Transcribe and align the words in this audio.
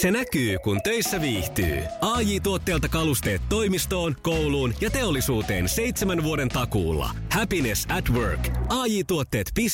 Se 0.00 0.10
näkyy, 0.10 0.58
kun 0.58 0.82
töissä 0.82 1.20
viihtyy. 1.20 1.82
ai 2.00 2.40
tuotteelta 2.40 2.88
kalusteet 2.88 3.42
toimistoon, 3.48 4.16
kouluun 4.22 4.74
ja 4.80 4.90
teollisuuteen 4.90 5.68
seitsemän 5.68 6.22
vuoden 6.22 6.48
takuulla. 6.48 7.10
Happiness 7.32 7.86
at 7.96 8.10
work. 8.10 8.48
ai 8.68 9.04
tuotteetfi 9.06 9.66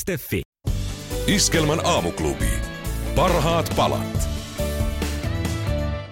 Iskelmän 1.26 1.86
aamuklubi. 1.86 2.48
Parhaat 3.14 3.72
palat. 3.76 4.28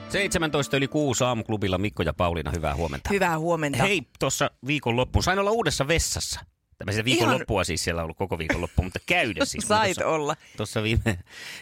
17 0.09 0.77
yli 0.77 0.89
6 0.89 1.25
aamuklubilla 1.25 1.79
Mikko 1.79 2.03
ja 2.03 2.13
Pauliina, 2.13 2.51
hyvää 2.51 2.75
huomenta. 2.75 3.11
Hyvää 3.13 3.39
huomenta. 3.39 3.83
Hei, 3.83 4.03
tuossa 4.19 4.51
viikonloppuun 4.67 5.23
sain 5.23 5.39
olla 5.39 5.51
uudessa 5.51 5.89
vessassa. 5.89 6.41
Tämmöisen 6.83 7.05
viikonloppua 7.05 7.59
Ihan... 7.59 7.65
siis 7.65 7.85
siellä 7.85 8.01
on 8.01 8.05
ollut 8.05 8.17
koko 8.17 8.39
viikonloppu, 8.39 8.83
mutta 8.83 8.99
käydä 9.07 9.45
siis. 9.47 9.69
Sait 9.69 9.95
tuossa, 9.95 10.11
olla. 10.11 10.37
Tuossa 10.57 10.83
viime, 10.83 11.19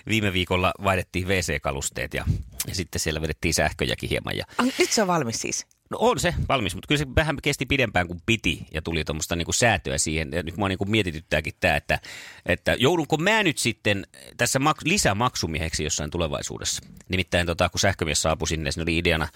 viime 0.08 0.32
viikolla 0.32 0.72
vaihdettiin 0.84 1.28
WC-kalusteet 1.28 2.14
ja, 2.14 2.24
ja 2.68 2.74
sitten 2.74 3.00
siellä 3.00 3.20
vedettiin 3.20 3.54
sähköjäkin 3.54 4.10
hieman. 4.10 4.36
Ja... 4.36 4.44
Ah, 4.58 4.66
nyt 4.78 4.90
se 4.90 5.02
on 5.02 5.08
valmis 5.08 5.40
siis? 5.40 5.66
No 5.90 5.98
on 6.00 6.20
se 6.20 6.34
valmis, 6.48 6.74
mutta 6.74 6.88
kyllä 6.88 6.98
se 6.98 7.06
vähän 7.16 7.36
kesti 7.42 7.66
pidempään 7.66 8.06
kuin 8.06 8.22
piti 8.26 8.66
ja 8.72 8.82
tuli 8.82 9.04
tuommoista 9.04 9.36
niinku 9.36 9.52
säätöä 9.52 9.98
siihen. 9.98 10.28
Ja 10.32 10.42
nyt 10.42 10.56
mua 10.56 10.68
niinku 10.68 10.84
mietityttääkin 10.84 11.54
tämä, 11.60 11.76
että, 11.76 11.98
että 12.46 12.76
joudunko 12.78 13.16
mä 13.16 13.42
nyt 13.42 13.58
sitten 13.58 14.06
tässä 14.36 14.58
mak- 14.58 14.84
lisämaksumieheksi 14.84 15.84
jossain 15.84 16.10
tulevaisuudessa. 16.10 16.82
Nimittäin 17.08 17.46
tota, 17.46 17.68
kun 17.68 17.80
sähkömies 17.80 18.22
saapui 18.22 18.48
sinne, 18.48 18.70
siinä 18.70 18.82
oli 18.82 18.98
ideana, 18.98 19.28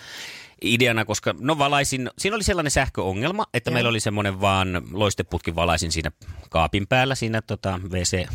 ideana 0.65 1.05
koska 1.05 1.35
no 1.41 1.59
valaisin, 1.59 2.11
siinä 2.19 2.35
oli 2.35 2.45
sellainen 2.45 2.71
sähköongelma, 2.71 3.47
että 3.55 3.71
ja. 3.71 3.75
meillä 3.75 3.91
oli 3.91 4.01
semmoinen 4.01 4.41
vaan 4.41 4.83
loisteputkin 4.93 5.55
valaisin 5.55 5.93
siinä 5.93 6.11
kaapin 6.51 6.87
päällä, 6.87 7.15
siinä 7.15 7.43
tota, 7.43 7.81
WC 7.91 8.27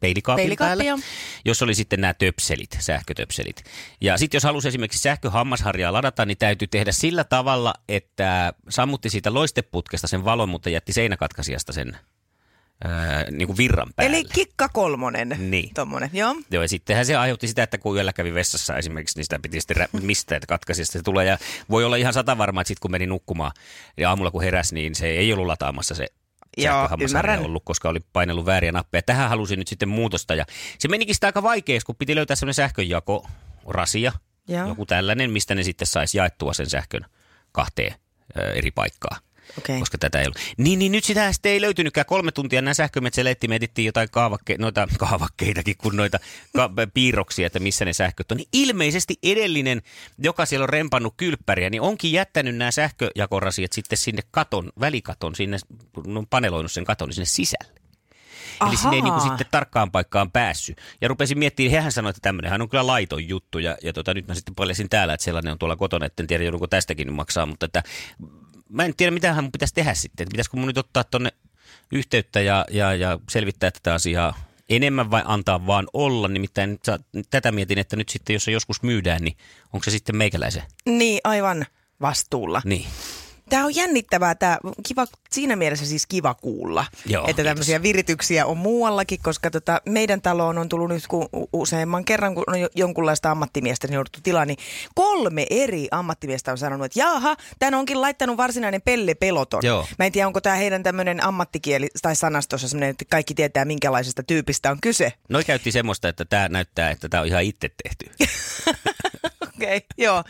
peilikaapin 0.00 0.42
Peilikaappi, 0.42 0.68
päällä, 0.68 0.84
jo. 0.84 0.98
jos 1.44 1.62
oli 1.62 1.74
sitten 1.74 2.00
nämä 2.00 2.14
töpselit, 2.14 2.76
sähkötöpselit. 2.80 3.64
Ja 4.00 4.18
sitten 4.18 4.36
jos 4.36 4.44
halusi 4.44 4.68
esimerkiksi 4.68 4.98
sähköhammasharjaa 4.98 5.92
ladata, 5.92 6.26
niin 6.26 6.38
täytyy 6.38 6.68
tehdä 6.68 6.92
sillä 6.92 7.24
tavalla, 7.24 7.74
että 7.88 8.52
sammutti 8.68 9.10
siitä 9.10 9.34
loisteputkesta 9.34 10.06
sen 10.06 10.24
valon, 10.24 10.48
mutta 10.48 10.70
jätti 10.70 10.92
seinäkatkaisijasta 10.92 11.72
sen 11.72 11.96
Ää, 12.84 13.24
niin 13.30 13.46
kuin 13.46 13.56
virran 13.56 13.88
päälle. 13.96 14.16
Eli 14.16 14.24
kikka 14.24 14.68
kolmonen. 14.68 15.36
Niin. 15.38 15.74
Tommonen, 15.74 16.10
joo. 16.12 16.36
Joo, 16.50 16.62
ja 16.62 16.68
sittenhän 16.68 17.06
se 17.06 17.16
aiheutti 17.16 17.48
sitä, 17.48 17.62
että 17.62 17.78
kun 17.78 17.96
yöllä 17.96 18.12
kävi 18.12 18.34
vessassa 18.34 18.76
esimerkiksi, 18.78 19.18
niin 19.18 19.24
sitä 19.24 19.38
piti 19.38 19.60
sitten 19.60 19.76
rä- 19.76 19.88
mistä, 20.02 20.36
että 20.36 20.46
katkaisi, 20.46 20.84
se 20.84 21.02
tulee. 21.02 21.26
Ja 21.26 21.38
voi 21.70 21.84
olla 21.84 21.96
ihan 21.96 22.12
sata 22.12 22.38
varma, 22.38 22.60
että 22.60 22.68
sitten 22.68 22.80
kun 22.80 22.90
meni 22.90 23.06
nukkumaan 23.06 23.52
ja 23.96 24.08
aamulla 24.08 24.30
kun 24.30 24.42
heräsi, 24.42 24.74
niin 24.74 24.94
se 24.94 25.06
ei 25.06 25.32
ollut 25.32 25.46
lataamassa 25.46 25.94
se 25.94 26.06
Joo, 26.56 26.88
ymmärrän. 27.00 27.40
ollut, 27.40 27.62
koska 27.64 27.88
oli 27.88 28.00
painellut 28.12 28.46
vääriä 28.46 28.72
nappeja. 28.72 29.02
Tähän 29.02 29.28
halusin 29.28 29.58
nyt 29.58 29.68
sitten 29.68 29.88
muutosta 29.88 30.34
ja 30.34 30.44
se 30.78 30.88
menikin 30.88 31.14
sitä 31.14 31.26
aika 31.26 31.42
vaikeaksi, 31.42 31.86
kun 31.86 31.96
piti 31.96 32.14
löytää 32.14 32.36
semmoinen 32.36 32.54
sähkönjako, 32.54 33.28
rasia, 33.66 34.12
Joo. 34.48 34.68
joku 34.68 34.86
tällainen, 34.86 35.30
mistä 35.30 35.54
ne 35.54 35.62
sitten 35.62 35.86
saisi 35.86 36.18
jaettua 36.18 36.52
sen 36.54 36.70
sähkön 36.70 37.06
kahteen 37.52 37.94
eri 38.54 38.70
paikkaa. 38.70 39.18
Okay. 39.58 39.78
Koska 39.78 39.98
tätä 39.98 40.20
ei 40.20 40.26
ollut. 40.26 40.38
Niin, 40.56 40.78
niin 40.78 40.92
nyt 40.92 41.04
sitä 41.04 41.32
sitten 41.32 41.52
ei 41.52 41.60
löytynytkään 41.60 42.06
kolme 42.06 42.32
tuntia. 42.32 42.62
Nämä 42.62 42.74
sähkömetsäletti 42.74 43.48
me 43.48 43.56
etittiin 43.56 43.86
jotain 43.86 44.08
kaavakke, 44.10 44.56
noita 44.58 44.88
kaavakkeitakin 44.98 45.76
kuin 45.76 45.96
noita 45.96 46.18
ka- 46.56 46.70
piirroksia, 46.94 47.46
että 47.46 47.60
missä 47.60 47.84
ne 47.84 47.92
sähköt 47.92 48.32
on. 48.32 48.36
Niin 48.36 48.48
ilmeisesti 48.52 49.18
edellinen, 49.22 49.82
joka 50.18 50.46
siellä 50.46 50.64
on 50.64 50.68
rempannut 50.68 51.14
kylppäriä, 51.16 51.70
niin 51.70 51.80
onkin 51.80 52.12
jättänyt 52.12 52.56
nämä 52.56 52.70
sähköjakorasiat 52.70 53.72
sitten 53.72 53.98
sinne 53.98 54.22
katon, 54.30 54.72
välikaton, 54.80 55.34
sinne, 55.34 55.56
on 56.06 56.26
paneloinut 56.26 56.72
sen 56.72 56.84
katon 56.84 57.12
sinne 57.12 57.26
sisälle. 57.26 57.80
Aha. 58.60 58.70
Eli 58.70 58.76
sinne 58.76 58.96
ei 58.96 59.02
niin 59.02 59.12
kuin 59.12 59.28
sitten 59.28 59.46
tarkkaan 59.50 59.90
paikkaan 59.90 60.30
päässyt. 60.30 60.80
Ja 61.00 61.08
rupesin 61.08 61.38
miettimään, 61.38 61.70
hehän 61.70 61.92
sanoi, 61.92 62.10
että 62.10 62.20
tämmöinenhän 62.22 62.62
on 62.62 62.68
kyllä 62.68 62.86
laiton 62.86 63.28
juttu. 63.28 63.58
Ja, 63.58 63.76
ja 63.82 63.92
tota, 63.92 64.14
nyt 64.14 64.28
mä 64.28 64.34
sitten 64.34 64.54
paljasin 64.54 64.88
täällä, 64.88 65.14
että 65.14 65.24
sellainen 65.24 65.52
on 65.52 65.58
tuolla 65.58 65.76
kotona, 65.76 66.06
että 66.06 66.22
en 66.22 66.26
tiedä 66.26 66.44
joudunko 66.44 66.66
tästäkin 66.66 67.12
maksaa. 67.12 67.46
Mutta 67.46 67.66
että 67.66 67.82
mä 68.68 68.84
en 68.84 68.96
tiedä, 68.96 69.10
mitä 69.10 69.42
mun 69.42 69.52
pitäisi 69.52 69.74
tehdä 69.74 69.94
sitten. 69.94 70.28
Pitäisikö 70.28 70.56
mun 70.56 70.66
nyt 70.66 70.78
ottaa 70.78 71.04
tuonne 71.04 71.32
yhteyttä 71.92 72.40
ja, 72.40 72.64
ja, 72.70 72.94
ja 72.94 73.18
selvittää 73.30 73.70
tätä 73.70 73.94
asiaa 73.94 74.34
enemmän 74.68 75.10
vai 75.10 75.22
antaa 75.24 75.66
vaan 75.66 75.86
olla? 75.92 76.28
Nimittäin 76.28 76.80
tätä 77.30 77.52
mietin, 77.52 77.78
että 77.78 77.96
nyt 77.96 78.08
sitten 78.08 78.34
jos 78.34 78.44
se 78.44 78.50
joskus 78.50 78.82
myydään, 78.82 79.22
niin 79.22 79.36
onko 79.72 79.84
se 79.84 79.90
sitten 79.90 80.16
meikäläisen? 80.16 80.62
Niin, 80.86 81.20
aivan 81.24 81.66
vastuulla. 82.00 82.62
Niin. 82.64 82.86
Tämä 83.48 83.64
on 83.64 83.74
jännittävää, 83.74 84.34
tämä 84.34 84.58
kiva, 84.88 85.06
siinä 85.30 85.56
mielessä 85.56 85.86
siis 85.86 86.06
kiva 86.06 86.34
kuulla, 86.34 86.86
Joo, 87.06 87.28
että 87.28 87.44
tämmöisiä 87.44 87.78
kiitos. 87.78 87.82
virityksiä 87.82 88.46
on 88.46 88.58
muuallakin, 88.58 89.18
koska 89.22 89.50
tota, 89.50 89.80
meidän 89.88 90.22
taloon 90.22 90.58
on 90.58 90.68
tullut 90.68 90.88
nyt 90.88 91.06
kun 91.06 91.28
useamman 91.52 92.04
kerran, 92.04 92.34
kun 92.34 92.44
on 92.46 92.54
jonkunlaista 92.74 93.30
ammattimiestä 93.30 93.86
niin 93.86 93.94
jouduttu 93.94 94.20
tilaa, 94.22 94.44
niin 94.44 94.58
kolme 94.94 95.46
eri 95.50 95.88
ammattimiestä 95.90 96.52
on 96.52 96.58
sanonut, 96.58 96.84
että 96.84 96.98
jaha, 96.98 97.36
tämän 97.58 97.74
onkin 97.74 98.00
laittanut 98.00 98.36
varsinainen 98.36 98.82
Pelle 98.82 99.14
Peloton. 99.14 99.60
Joo. 99.64 99.86
Mä 99.98 100.06
en 100.06 100.12
tiedä, 100.12 100.26
onko 100.26 100.40
tämä 100.40 100.56
heidän 100.56 100.82
tämmöinen 100.82 101.24
ammattikieli 101.24 101.88
tai 102.02 102.16
sanastossa 102.16 102.68
semmoinen, 102.68 102.90
että 102.90 103.04
kaikki 103.10 103.34
tietää, 103.34 103.64
minkälaisesta 103.64 104.22
tyypistä 104.22 104.70
on 104.70 104.80
kyse. 104.80 105.12
Noi 105.28 105.44
käytti 105.44 105.72
semmoista, 105.72 106.08
että 106.08 106.24
tämä 106.24 106.48
näyttää, 106.48 106.90
että 106.90 107.08
tämä 107.08 107.20
on 107.20 107.26
ihan 107.26 107.42
itse 107.42 107.70
tehty. 107.82 108.10
Okei, 109.56 109.76
okay, 109.76 109.88
joo. 109.98 110.24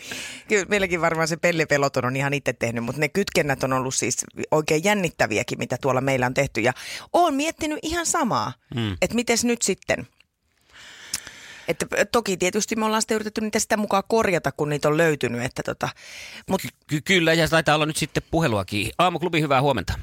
Kyllä 0.48 0.64
meilläkin 0.68 1.00
varmaan 1.00 1.28
se 1.28 1.36
pellepeloton 1.36 2.04
on 2.04 2.16
ihan 2.16 2.34
itse 2.34 2.52
tehnyt, 2.52 2.84
mutta 2.84 3.00
ne 3.00 3.08
kytkennät 3.08 3.64
on 3.64 3.72
ollut 3.72 3.94
siis 3.94 4.24
oikein 4.50 4.84
jännittäviäkin, 4.84 5.58
mitä 5.58 5.76
tuolla 5.80 6.00
meillä 6.00 6.26
on 6.26 6.34
tehty. 6.34 6.60
Ja 6.60 6.72
oon 7.12 7.34
miettinyt 7.34 7.78
ihan 7.82 8.06
samaa, 8.06 8.52
mm. 8.74 8.92
että 9.02 9.14
miten 9.14 9.38
nyt 9.42 9.62
sitten. 9.62 10.06
Että 11.68 11.86
toki 12.12 12.36
tietysti 12.36 12.76
me 12.76 12.84
ollaan 12.84 13.02
sitten 13.02 13.14
yritetty 13.14 13.40
niitä 13.40 13.58
sitä 13.58 13.76
mukaan 13.76 14.02
korjata, 14.08 14.52
kun 14.52 14.68
niitä 14.68 14.88
on 14.88 14.96
löytynyt. 14.96 15.44
Että 15.44 15.62
tota, 15.62 15.88
mut... 16.50 16.60
Ky- 16.86 17.00
kyllä, 17.00 17.32
ja 17.32 17.48
taitaa 17.48 17.74
olla 17.74 17.86
nyt 17.86 17.96
sitten 17.96 18.22
puheluakin. 18.30 18.90
Aamuklubi, 18.98 19.40
hyvää 19.40 19.62
huomenta. 19.62 19.94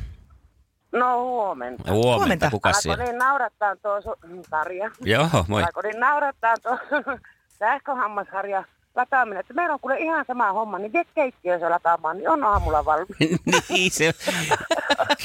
No 0.92 1.22
huomenta. 1.22 1.92
Huomenta, 1.92 2.18
huomenta. 2.20 2.50
kuka 2.52 2.74
siellä? 2.74 3.04
niin 3.04 3.18
naurattaa 3.18 3.76
tuo 3.76 4.00
su- 4.00 4.46
Tarja. 4.50 4.92
Joo, 5.02 5.30
moi. 5.48 5.64
Alkoi 5.64 5.84
niin 5.84 6.00
naurattaa 6.00 6.58
tuo 6.58 6.78
sähköhammasharja 7.60 8.64
lataaminen. 8.96 9.40
Että 9.40 9.54
meillä 9.54 9.74
on 9.74 9.80
kuule 9.80 10.00
ihan 10.00 10.26
sama 10.28 10.54
homma, 10.54 10.80
niin 10.80 10.94
vie 10.94 11.06
keittiössä 11.16 11.70
lataamaan, 11.70 12.18
niin 12.18 12.30
on 12.30 12.44
aamulla 12.44 12.86
valmis. 12.86 13.18
niin 13.70 13.92
se, 13.92 14.14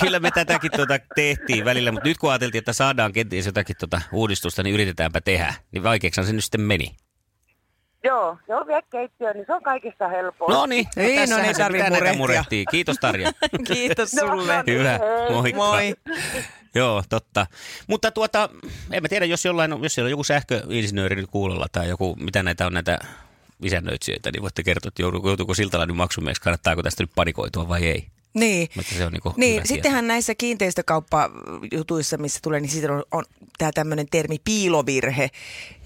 kyllä 0.00 0.20
me 0.20 0.30
tätäkin 0.30 0.70
tuota 0.76 0.98
tehtiin 1.14 1.64
välillä, 1.64 1.92
mutta 1.92 2.08
nyt 2.08 2.18
kun 2.18 2.30
ajateltiin, 2.30 2.58
että 2.58 2.72
saadaan 2.72 3.12
kenties 3.12 3.46
jotakin 3.46 3.76
tuota 3.78 4.00
uudistusta, 4.12 4.62
niin 4.62 4.74
yritetäänpä 4.74 5.20
tehdä. 5.20 5.54
Niin 5.72 5.82
vaikeaksi 5.82 6.24
se 6.24 6.32
nyt 6.32 6.44
sitten 6.44 6.60
meni. 6.60 6.96
Joo, 8.04 8.38
joo, 8.48 8.66
vie 8.66 8.82
keittiöön, 8.90 9.36
niin 9.36 9.46
se 9.46 9.52
on 9.52 9.62
kaikista 9.62 10.08
helpoin. 10.08 10.52
No 10.52 10.66
niin, 10.66 10.86
no 10.96 11.02
ei, 11.02 11.26
no, 11.26 11.36
niin 11.36 11.56
tarvitse 11.56 12.12
murehtia. 12.16 12.64
Kiitos 12.70 12.96
Tarja. 13.00 13.32
Kiitos 13.72 14.10
sulle. 14.10 14.52
No, 14.52 14.56
no, 14.56 14.62
niin, 14.66 14.78
Hyvä, 14.78 14.98
moikka. 15.30 15.62
Moi. 15.62 15.94
Joo, 16.74 17.02
totta. 17.08 17.46
Mutta 17.86 18.10
tuota, 18.10 18.48
en 18.92 19.02
mä 19.02 19.08
tiedä, 19.08 19.24
jos, 19.24 19.44
jollain, 19.44 19.82
jos 19.82 19.94
siellä 19.94 20.06
on 20.06 20.10
joku 20.10 20.24
sähköinsinööri 20.24 21.16
nyt 21.16 21.30
kuulolla 21.30 21.66
tai 21.72 21.88
joku, 21.88 22.16
mitä 22.20 22.42
näitä 22.42 22.66
on 22.66 22.72
näitä 22.72 22.98
isännöitsijöitä, 23.62 24.30
niin 24.32 24.42
voitte 24.42 24.62
kertoa, 24.62 24.88
että 24.88 25.02
joutuuko, 25.02 25.54
siltalainen 25.54 25.96
maksumieksi, 25.96 26.42
kannattaako 26.42 26.82
tästä 26.82 27.02
nyt 27.02 27.10
panikoitua 27.14 27.68
vai 27.68 27.86
ei. 27.86 28.06
Niin, 28.36 28.68
Mutta 28.76 28.94
se 28.94 29.04
on 29.04 29.12
niin, 29.12 29.22
niin 29.36 29.66
sittenhän 29.66 30.04
tieto. 30.04 30.12
näissä 30.12 30.34
kiinteistökauppajutuissa, 30.34 32.18
missä 32.18 32.40
tulee, 32.42 32.60
niin 32.60 32.70
siitä 32.70 32.92
on, 32.92 33.04
on 33.12 33.24
tämä 33.58 33.72
tämmöinen 33.72 34.06
termi 34.10 34.36
piilovirhe. 34.44 35.30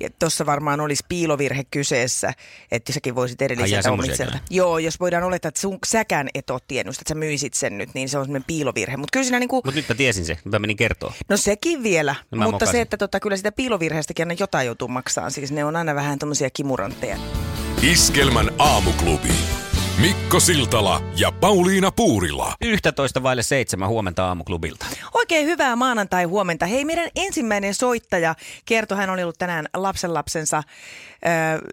Ja 0.00 0.10
tuossa 0.18 0.46
varmaan 0.46 0.80
olisi 0.80 1.04
piilovirhe 1.08 1.64
kyseessä, 1.70 2.32
että 2.70 2.92
säkin 2.92 3.14
voisit 3.14 3.42
edelliseltä 3.42 3.92
omitselta. 3.92 4.38
Joo, 4.50 4.78
jos 4.78 5.00
voidaan 5.00 5.24
olettaa, 5.24 5.48
että 5.48 5.60
sun, 5.60 5.78
säkään 5.86 6.28
et 6.34 6.50
ole 6.50 6.60
tiennyt, 6.68 6.94
että 6.94 7.08
sä 7.08 7.14
myisit 7.14 7.54
sen 7.54 7.78
nyt, 7.78 7.94
niin 7.94 8.08
se 8.08 8.18
on 8.18 8.24
semmoinen 8.24 8.46
piilovirhe. 8.46 8.96
Mutta 8.96 9.12
kyllä 9.12 9.24
siinä 9.24 9.38
niin 9.38 9.48
kuin... 9.48 9.62
Mut 9.64 9.74
nyt 9.74 9.88
mä 9.88 9.94
tiesin 9.94 10.24
se, 10.24 10.38
mä 10.44 10.58
menin 10.58 10.76
kertoa. 10.76 11.14
No 11.28 11.36
sekin 11.36 11.82
vielä, 11.82 12.12
no, 12.12 12.36
mutta 12.36 12.52
mokasin. 12.52 12.72
se, 12.72 12.80
että 12.80 12.96
tota, 12.96 13.20
kyllä 13.20 13.36
sitä 13.36 13.52
piilovirheestäkin 13.52 14.22
aina 14.22 14.36
jotain 14.38 14.66
joutuu 14.66 14.88
maksaa. 14.88 15.30
Siis 15.30 15.52
ne 15.52 15.64
on 15.64 15.76
aina 15.76 15.94
vähän 15.94 16.18
tämmöisiä 16.18 16.50
kimurantteja. 16.50 17.16
Iskelmän 17.82 18.50
aamuklubi. 18.58 19.32
Mikko 20.00 20.40
Siltala 20.40 21.02
ja 21.16 21.32
Pauliina 21.32 21.90
Puurila. 21.90 22.54
11 22.60 23.22
vaille 23.22 23.42
seitsemän 23.42 23.88
huomenta 23.88 24.26
aamuklubilta. 24.26 24.86
Oikein 25.14 25.46
hyvää 25.46 25.76
maanantai 25.76 26.24
huomenta. 26.24 26.66
Hei, 26.66 26.84
meidän 26.84 27.10
ensimmäinen 27.16 27.74
soittaja 27.74 28.34
kertoi, 28.64 28.98
hän 28.98 29.10
oli 29.10 29.22
ollut 29.22 29.38
tänään 29.38 29.66
lapsenlapsensa... 29.76 30.62
Öö, 31.26 31.68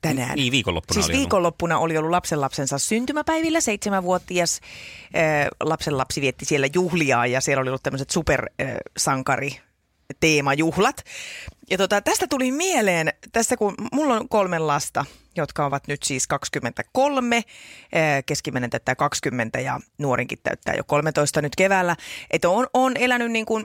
tänään. 0.00 0.36
Niin, 0.36 0.52
viikonloppuna 0.52 0.94
siis 0.94 1.06
oli 1.06 1.18
viikonloppuna 1.18 1.74
ollut. 1.74 1.84
oli 1.84 1.98
ollut 1.98 2.10
lapsenlapsensa 2.10 2.78
syntymäpäivillä. 2.78 3.60
Seitsemänvuotias 3.60 4.60
äh, 5.16 5.48
lapsenlapsi 5.60 6.20
vietti 6.20 6.44
siellä 6.44 6.68
juhliaa 6.74 7.26
ja 7.26 7.40
siellä 7.40 7.60
oli 7.60 7.70
ollut 7.70 7.82
tämmöiset 7.82 8.10
supersankari 8.10 9.48
äh, 9.48 9.67
teemajuhlat. 10.20 11.04
Ja 11.70 11.78
tota, 11.78 12.00
tästä 12.00 12.26
tuli 12.26 12.52
mieleen, 12.52 13.08
tässä 13.32 13.56
kun 13.56 13.74
mulla 13.92 14.16
on 14.16 14.28
kolme 14.28 14.58
lasta, 14.58 15.04
jotka 15.36 15.66
ovat 15.66 15.86
nyt 15.88 16.02
siis 16.02 16.26
23, 16.26 17.42
keskimmäinen 18.26 18.70
täyttää 18.70 18.94
20 18.94 19.60
ja 19.60 19.80
nuorinkin 19.98 20.38
täyttää 20.42 20.74
jo 20.74 20.84
13 20.84 21.42
nyt 21.42 21.56
keväällä. 21.56 21.96
Että 22.30 22.48
on, 22.48 22.66
on 22.74 22.96
elänyt 22.96 23.32
niin 23.32 23.46
kuin 23.46 23.64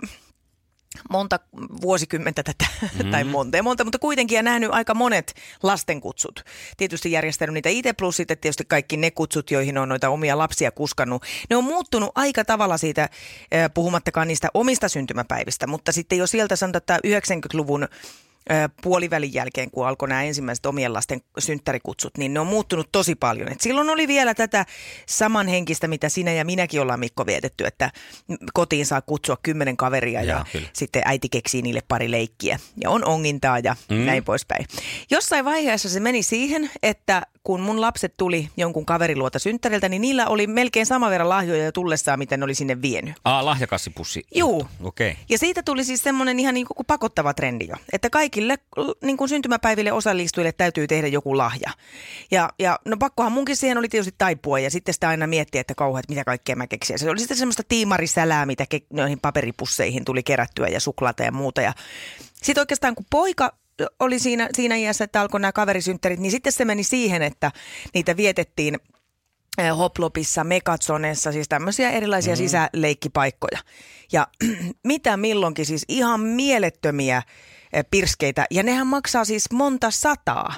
monta 1.09 1.39
vuosikymmentä 1.81 2.43
tätä, 2.43 2.65
mm-hmm. 2.81 3.11
tai 3.11 3.23
monta 3.23 3.57
ja 3.57 3.63
monta, 3.63 3.83
mutta 3.83 3.99
kuitenkin 3.99 4.35
ja 4.35 4.43
nähnyt 4.43 4.69
aika 4.73 4.93
monet 4.93 5.33
lastenkutsut. 5.63 6.43
Tietysti 6.77 7.11
järjestänyt 7.11 7.53
niitä 7.53 7.69
IT 7.69 7.85
Plus, 7.97 8.17
sitten 8.17 8.37
tietysti 8.37 8.65
kaikki 8.65 8.97
ne 8.97 9.11
kutsut, 9.11 9.51
joihin 9.51 9.77
on 9.77 9.89
noita 9.89 10.09
omia 10.09 10.37
lapsia 10.37 10.71
kuskannut. 10.71 11.23
Ne 11.49 11.55
on 11.55 11.63
muuttunut 11.63 12.11
aika 12.15 12.45
tavalla 12.45 12.77
siitä, 12.77 13.09
puhumattakaan 13.73 14.27
niistä 14.27 14.47
omista 14.53 14.89
syntymäpäivistä, 14.89 15.67
mutta 15.67 15.91
sitten 15.91 16.17
jo 16.17 16.27
sieltä 16.27 16.55
sanotaan, 16.55 16.77
että 16.77 16.99
90-luvun 17.07 17.87
puolivälin 18.81 19.33
jälkeen, 19.33 19.71
kun 19.71 19.87
alkoi 19.87 20.09
nämä 20.09 20.23
ensimmäiset 20.23 20.65
omien 20.65 20.93
lasten 20.93 21.21
synttärikutsut, 21.39 22.17
niin 22.17 22.33
ne 22.33 22.39
on 22.39 22.47
muuttunut 22.47 22.89
tosi 22.91 23.15
paljon. 23.15 23.51
Et 23.51 23.61
silloin 23.61 23.89
oli 23.89 24.07
vielä 24.07 24.33
tätä 24.33 24.65
samanhenkistä, 25.07 25.87
mitä 25.87 26.09
sinä 26.09 26.31
ja 26.33 26.45
minäkin 26.45 26.81
ollaan 26.81 26.99
Mikko 26.99 27.25
vietetty, 27.25 27.65
että 27.65 27.91
kotiin 28.53 28.85
saa 28.85 29.01
kutsua 29.01 29.37
kymmenen 29.43 29.77
kaveria 29.77 30.23
ja, 30.23 30.45
ja 30.53 30.61
sitten 30.73 31.01
äiti 31.05 31.29
keksii 31.29 31.61
niille 31.61 31.81
pari 31.87 32.11
leikkiä. 32.11 32.59
Ja 32.83 32.89
on 32.89 33.05
ongintaa 33.05 33.59
ja 33.59 33.75
mm. 33.89 33.95
näin 33.95 34.23
poispäin. 34.23 34.65
Jossain 35.11 35.45
vaiheessa 35.45 35.89
se 35.89 35.99
meni 35.99 36.23
siihen, 36.23 36.69
että 36.83 37.21
kun 37.43 37.61
mun 37.61 37.81
lapset 37.81 38.13
tuli 38.17 38.49
jonkun 38.57 38.85
kaveriluota 38.85 39.39
synttäriltä, 39.39 39.89
niin 39.89 40.01
niillä 40.01 40.27
oli 40.27 40.47
melkein 40.47 40.85
sama 40.85 41.09
verran 41.09 41.29
lahjoja 41.29 41.71
tullessaan, 41.71 42.19
miten 42.19 42.39
ne 42.39 42.43
oli 42.43 42.55
sinne 42.55 42.81
vienyt. 42.81 43.13
Aa, 43.25 43.45
lahjakassipussi. 43.45 44.23
Juu. 44.35 44.67
Okei. 44.83 45.11
Okay. 45.11 45.23
Ja 45.29 45.37
siitä 45.37 45.63
tuli 45.63 45.83
siis 45.83 46.03
semmoinen 46.03 46.39
ihan 46.39 46.53
niin 46.53 46.67
kuin 46.67 46.85
pakottava 46.85 47.33
trendi 47.33 47.67
jo, 47.67 47.75
että 47.93 48.09
kaikille 48.09 48.57
niin 49.03 49.17
kuin 49.17 49.29
syntymäpäiville 49.29 49.91
osallistujille 49.91 50.51
täytyy 50.51 50.87
tehdä 50.87 51.07
joku 51.07 51.37
lahja. 51.37 51.71
Ja, 52.31 52.49
ja 52.59 52.79
no 52.85 52.97
pakkohan 52.97 53.31
munkin 53.31 53.55
siihen 53.55 53.77
oli 53.77 53.89
tietysti 53.89 54.15
taipua 54.17 54.59
ja 54.59 54.71
sitten 54.71 54.93
sitä 54.93 55.09
aina 55.09 55.27
miettiä, 55.27 55.61
että 55.61 55.75
kauheat, 55.75 56.09
mitä 56.09 56.23
kaikkea 56.23 56.55
mä 56.55 56.67
keksin. 56.67 56.99
Se 56.99 57.09
oli 57.09 57.19
sitten 57.19 57.37
semmoista 57.37 57.63
tiimarisälää, 57.67 58.45
mitä 58.45 58.65
ke- 58.75 58.87
noihin 58.89 59.19
paperipusseihin 59.19 60.05
tuli 60.05 60.23
kerättyä 60.23 60.67
ja 60.67 60.79
suklaata 60.79 61.23
ja 61.23 61.31
muuta. 61.31 61.61
Ja 61.61 61.73
sitten 62.33 62.61
oikeastaan 62.61 62.95
kun 62.95 63.05
poika 63.09 63.53
oli 63.99 64.19
siinä, 64.19 64.49
siinä 64.53 64.75
iässä, 64.75 65.03
että 65.03 65.21
alkoi 65.21 65.39
nämä 65.39 65.51
kaverisynttärit, 65.51 66.19
niin 66.19 66.31
sitten 66.31 66.53
se 66.53 66.65
meni 66.65 66.83
siihen, 66.83 67.21
että 67.21 67.51
niitä 67.93 68.17
vietettiin 68.17 68.77
eh, 69.57 69.77
Hoplopissa, 69.77 70.43
Mekatsonessa, 70.43 71.31
siis 71.31 71.49
tämmöisiä 71.49 71.89
erilaisia 71.91 72.33
mm. 72.33 72.37
sisäleikkipaikkoja. 72.37 73.59
Ja 74.11 74.27
mitä 74.83 75.17
milloinkin, 75.17 75.65
siis 75.65 75.85
ihan 75.87 76.19
mielettömiä 76.19 77.23
eh, 77.73 77.85
pirskeitä. 77.91 78.45
Ja 78.51 78.63
nehän 78.63 78.87
maksaa 78.87 79.25
siis 79.25 79.51
monta 79.51 79.91
sataa. 79.91 80.53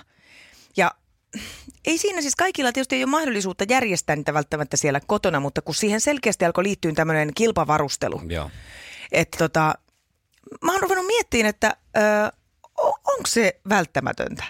Ja 0.78 0.92
ei 1.88 1.98
siinä 1.98 2.21
siis 2.21 2.36
kaikilla 2.36 2.71
tietysti 2.71 2.95
ei 2.95 3.04
ole 3.04 3.12
mahdollisuutta 3.12 3.66
järjestää 3.69 4.16
niitä 4.16 4.33
välttämättä 4.33 4.78
siellä 4.78 5.00
kotona, 5.07 5.39
mutta 5.39 5.62
kun 5.62 5.75
siihen 5.75 6.01
selkeästi 6.01 6.45
alkoi 6.45 6.63
liittyä 6.63 6.92
tämmöinen 6.95 7.31
kilpavarustelu. 7.33 8.21
Joo. 8.28 8.51
Että 9.12 9.38
tota, 9.38 9.75
mä 10.62 10.71
oon 10.71 10.81
ruvennut 10.81 11.07
miettimään, 11.07 11.50
että... 11.50 11.78
Öö, 11.98 12.30
onko 12.77 13.27
se 13.27 13.60
välttämätöntä? 13.69 14.44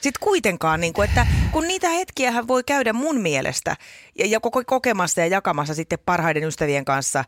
Sitten 0.00 0.20
kuitenkaan, 0.20 0.80
niin 0.80 0.92
kuin, 0.92 1.08
että 1.08 1.26
kun 1.52 1.68
niitä 1.68 1.88
hetkiä 1.88 2.46
voi 2.48 2.64
käydä 2.64 2.92
mun 2.92 3.20
mielestä 3.20 3.76
ja, 4.18 4.26
ja 4.26 4.40
koko 4.40 4.62
kokemassa 4.66 5.20
ja 5.20 5.26
jakamassa 5.26 5.74
sitten 5.74 5.98
parhaiden 6.04 6.44
ystävien 6.44 6.84
kanssa 6.84 7.24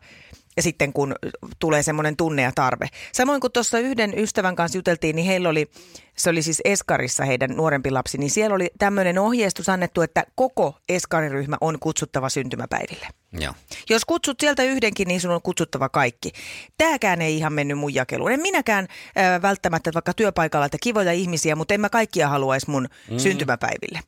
ja 0.57 0.63
sitten 0.63 0.93
kun 0.93 1.15
tulee 1.59 1.83
semmoinen 1.83 2.17
tunne 2.17 2.41
ja 2.41 2.51
tarve. 2.55 2.87
Samoin 3.11 3.41
kuin 3.41 3.51
tuossa 3.51 3.79
yhden 3.79 4.19
ystävän 4.19 4.55
kanssa 4.55 4.77
juteltiin, 4.77 5.15
niin 5.15 5.25
heillä 5.25 5.49
oli 5.49 5.71
se 6.19 6.29
oli 6.29 6.41
siis 6.41 6.61
Eskarissa 6.65 7.25
heidän 7.25 7.49
nuorempi 7.49 7.91
lapsi, 7.91 8.17
niin 8.17 8.29
siellä 8.29 8.55
oli 8.55 8.67
tämmöinen 8.77 9.19
ohjeistus 9.19 9.69
annettu, 9.69 10.01
että 10.01 10.23
koko 10.35 10.77
Eskariryhmä 10.89 11.57
on 11.61 11.79
kutsuttava 11.79 12.29
syntymäpäiville. 12.29 13.07
Joo. 13.33 13.53
Jos 13.89 14.05
kutsut 14.05 14.39
sieltä 14.39 14.63
yhdenkin, 14.63 15.07
niin 15.07 15.21
sun 15.21 15.31
on 15.31 15.41
kutsuttava 15.41 15.89
kaikki. 15.89 16.31
Tämäkään 16.77 17.21
ei 17.21 17.37
ihan 17.37 17.53
mennyt 17.53 17.77
mun 17.77 17.93
jakeluun. 17.93 18.31
En 18.31 18.41
minäkään 18.41 18.87
äh, 19.17 19.41
välttämättä 19.41 19.91
vaikka 19.93 20.13
työpaikalla, 20.13 20.65
että 20.65 20.77
kivoja 20.81 21.11
ihmisiä, 21.11 21.55
mutta 21.55 21.73
en 21.73 21.81
mä 21.81 21.89
kaikkia 21.89 22.27
haluaisi 22.29 22.69
mun 22.69 22.89
mm. 23.09 23.19
syntymäpäiville. 23.19 23.99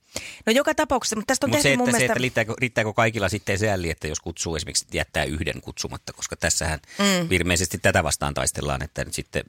No 0.45 0.53
joka 0.53 0.75
tapauksessa, 0.75 1.15
mutta 1.15 1.31
tästä 1.31 1.45
on 1.45 1.49
Mut 1.49 1.55
tehty 1.55 1.69
se, 1.69 1.77
mun 1.77 1.89
että, 1.89 1.97
mielestä... 1.97 1.99
se, 1.99 2.05
että 2.05 2.21
riittääkö, 2.21 2.53
riittääkö 2.59 2.93
kaikilla 2.93 3.29
sitten 3.29 3.59
se 3.59 3.71
älli, 3.71 3.89
että 3.89 4.07
jos 4.07 4.19
kutsuu 4.19 4.55
esimerkiksi 4.55 4.85
jättää 4.93 5.23
yhden 5.23 5.61
kutsumatta, 5.61 6.13
koska 6.13 6.35
tässähän 6.35 6.79
mm. 6.99 7.31
ilmeisesti 7.31 7.77
tätä 7.77 8.03
vastaan 8.03 8.33
taistellaan, 8.33 8.83
että 8.83 9.05
nyt 9.05 9.13
sitten 9.13 9.43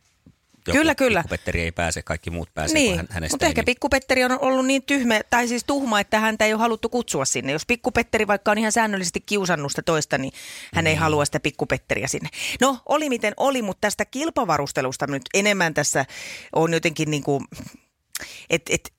joku 0.67 0.79
kyllä, 0.79 0.95
kyllä. 0.95 1.23
Pikkupetteri 1.23 1.61
ei 1.61 1.73
pääse, 1.73 2.03
kaikki 2.03 2.31
muut 2.31 2.55
pääsee, 2.55 2.75
niin, 2.75 2.97
kun 2.97 3.09
hänestä 3.11 3.35
mutta 3.35 3.47
ehkä 3.47 3.61
niin... 3.61 3.67
pikkupetteri 3.67 4.25
on 4.25 4.39
ollut 4.41 4.67
niin 4.67 4.83
tyhmä, 4.83 5.21
tai 5.31 5.49
siis 5.49 5.65
tuhma, 5.65 6.01
että 6.01 6.21
häntä 6.21 6.45
ei 6.45 6.53
ole 6.53 6.61
haluttu 6.61 6.89
kutsua 6.89 7.25
sinne. 7.25 7.53
Jos 7.53 7.67
pikkupetteri 7.67 8.27
vaikka 8.27 8.51
on 8.51 8.59
ihan 8.59 8.73
säännöllisesti 8.73 9.21
kiusannut 9.21 9.73
sitä 9.73 9.83
toista, 9.83 10.19
niin 10.19 10.33
hän 10.75 10.85
mm. 10.85 10.87
ei 10.87 10.95
halua 10.95 11.25
sitä 11.25 11.41
pikkupetteriä 11.41 12.07
sinne. 12.07 12.29
No, 12.61 12.79
oli 12.89 13.09
miten 13.09 13.35
oli, 13.37 13.63
mutta 13.63 13.81
tästä 13.81 14.05
kilpavarustelusta 14.05 15.07
nyt 15.07 15.23
enemmän 15.35 15.75
tässä 15.75 16.05
on 16.53 16.73
jotenkin 16.73 17.11
niin 17.11 17.23
kuin, 17.23 17.45
että 18.51 18.75
et, 18.75 18.93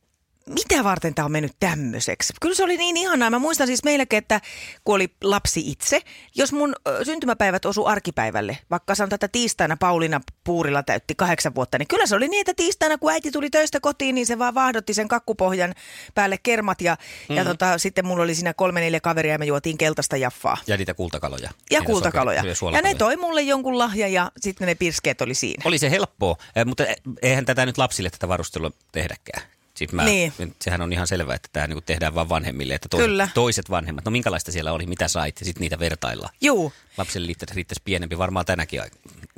mitä 0.50 0.84
varten 0.84 1.16
tämä 1.16 1.26
on 1.26 1.32
mennyt 1.32 1.56
tämmöiseksi? 1.60 2.34
Kyllä 2.42 2.56
se 2.56 2.64
oli 2.64 2.78
niin 2.78 2.98
ihanaa. 2.98 3.30
Mä 3.30 3.40
muistan 3.40 3.68
siis 3.68 3.84
meilläkin, 3.84 4.18
että 4.18 4.42
kun 4.84 4.96
oli 4.96 5.16
lapsi 5.24 5.64
itse, 5.66 6.02
jos 6.36 6.54
mun 6.54 6.76
syntymäpäivät 7.04 7.66
osu 7.66 7.86
arkipäivälle, 7.86 8.58
vaikka 8.72 8.96
sanotaan, 8.96 9.16
että 9.16 9.28
tiistaina 9.28 9.78
Pauliina 9.78 10.22
Puurilla 10.44 10.84
täytti 10.84 11.16
kahdeksan 11.16 11.56
vuotta, 11.56 11.78
niin 11.78 11.88
kyllä 11.88 12.06
se 12.06 12.16
oli 12.16 12.28
niin, 12.28 12.42
että 12.42 12.54
tiistaina 12.56 12.98
kun 12.98 13.12
äiti 13.12 13.32
tuli 13.32 13.50
töistä 13.50 13.80
kotiin, 13.80 14.16
niin 14.16 14.26
se 14.26 14.40
vaan 14.40 14.54
vaahdotti 14.54 14.94
sen 14.94 15.08
kakkupohjan 15.08 15.76
päälle 16.16 16.38
kermat 16.44 16.82
ja, 16.82 16.98
mm. 17.30 17.36
ja 17.36 17.46
tota, 17.46 17.78
sitten 17.78 18.06
mulla 18.06 18.24
oli 18.24 18.36
siinä 18.36 18.54
kolme 18.54 18.80
neljä 18.80 19.00
kaveria 19.00 19.32
ja 19.32 19.40
me 19.40 19.46
juotiin 19.46 19.78
keltaista 19.78 20.18
jaffaa. 20.18 20.58
Ja 20.68 20.78
niitä 20.78 20.94
kultakaloja. 20.94 21.50
Ja 21.72 21.80
niitä 21.80 21.86
kultakaloja. 21.86 22.44
Ja 22.74 22.82
ne 22.82 22.96
toi 22.96 23.18
mulle 23.18 23.42
jonkun 23.42 23.78
lahja 23.78 24.08
ja 24.08 24.32
sitten 24.40 24.68
ne 24.68 24.76
pirskeet 24.76 25.22
oli 25.22 25.34
siinä. 25.34 25.62
Oli 25.66 25.78
se 25.78 25.92
helppoa, 25.92 26.36
mutta 26.66 26.84
eihän 27.22 27.46
tätä 27.46 27.66
nyt 27.66 27.78
lapsille 27.78 28.10
tätä 28.10 28.28
varustelua 28.28 28.72
tehdäkään. 28.92 29.53
Siis 29.76 29.92
mä, 29.92 30.04
niin. 30.06 30.34
Sehän 30.62 30.82
on 30.82 30.94
ihan 30.94 31.08
selvää, 31.08 31.36
että 31.36 31.50
tämä 31.54 31.68
niinku 31.68 31.82
tehdään 31.82 32.16
vain 32.16 32.30
vanhemmille, 32.30 32.74
että 32.74 32.90
toiset, 32.90 33.08
Kyllä. 33.08 33.28
toiset 33.34 33.70
vanhemmat, 33.70 34.06
no 34.06 34.12
minkälaista 34.12 34.52
siellä 34.52 34.74
oli, 34.74 34.86
mitä 34.86 35.08
sait 35.08 35.40
ja 35.40 35.46
sitten 35.46 35.62
niitä 35.62 35.80
vertaillaan. 35.80 36.36
Juu. 36.42 36.74
Lapselle 36.98 37.26
riittäisi, 37.28 37.56
riittäisi 37.56 37.82
pienempi 37.86 38.18
varmaan 38.18 38.46
tänäkin 38.46 38.82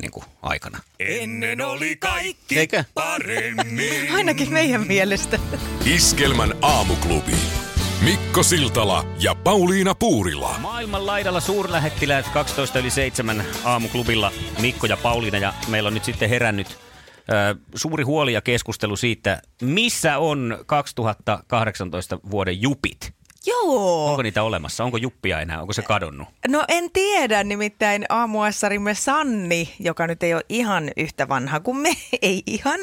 niinku 0.01 0.23
aikana. 0.41 0.79
Ennen 0.99 1.61
oli 1.61 1.95
kaikki 1.95 2.59
Eikö? 2.59 2.83
paremmin. 2.93 4.11
Ainakin 4.13 4.53
meidän 4.53 4.87
mielestä. 4.87 5.39
Iskelmän 5.85 6.53
aamuklubi. 6.61 7.35
Mikko 8.01 8.43
Siltala 8.43 9.05
ja 9.19 9.35
Pauliina 9.35 9.95
Puurila. 9.95 10.55
Maailman 10.59 11.05
laidalla 11.05 11.39
suurlähettiläät 11.39 12.27
12 12.27 12.79
yli 12.79 12.89
7 12.89 13.45
aamuklubilla 13.63 14.31
Mikko 14.61 14.87
ja 14.87 14.97
Pauliina 14.97 15.37
ja 15.37 15.53
meillä 15.67 15.87
on 15.87 15.93
nyt 15.93 16.03
sitten 16.03 16.29
herännyt 16.29 16.77
suuri 17.75 18.03
huoli 18.03 18.33
ja 18.33 18.41
keskustelu 18.41 18.95
siitä, 18.95 19.41
missä 19.61 20.17
on 20.17 20.57
2018 20.65 22.19
vuoden 22.31 22.61
jupit. 22.61 23.13
Joo. 23.47 24.09
Onko 24.09 24.21
niitä 24.21 24.43
olemassa? 24.43 24.83
Onko 24.83 24.97
juppia 24.97 25.41
enää? 25.41 25.61
Onko 25.61 25.73
se 25.73 25.81
kadonnut? 25.81 26.27
No 26.47 26.65
en 26.67 26.91
tiedä, 26.91 27.43
nimittäin 27.43 28.05
aamuassarimme 28.09 28.93
Sanni, 28.93 29.73
joka 29.79 30.07
nyt 30.07 30.23
ei 30.23 30.33
ole 30.33 30.45
ihan 30.49 30.91
yhtä 30.97 31.29
vanha 31.29 31.59
kuin 31.59 31.77
me, 31.77 31.89
ei 32.21 32.43
ihan, 32.45 32.79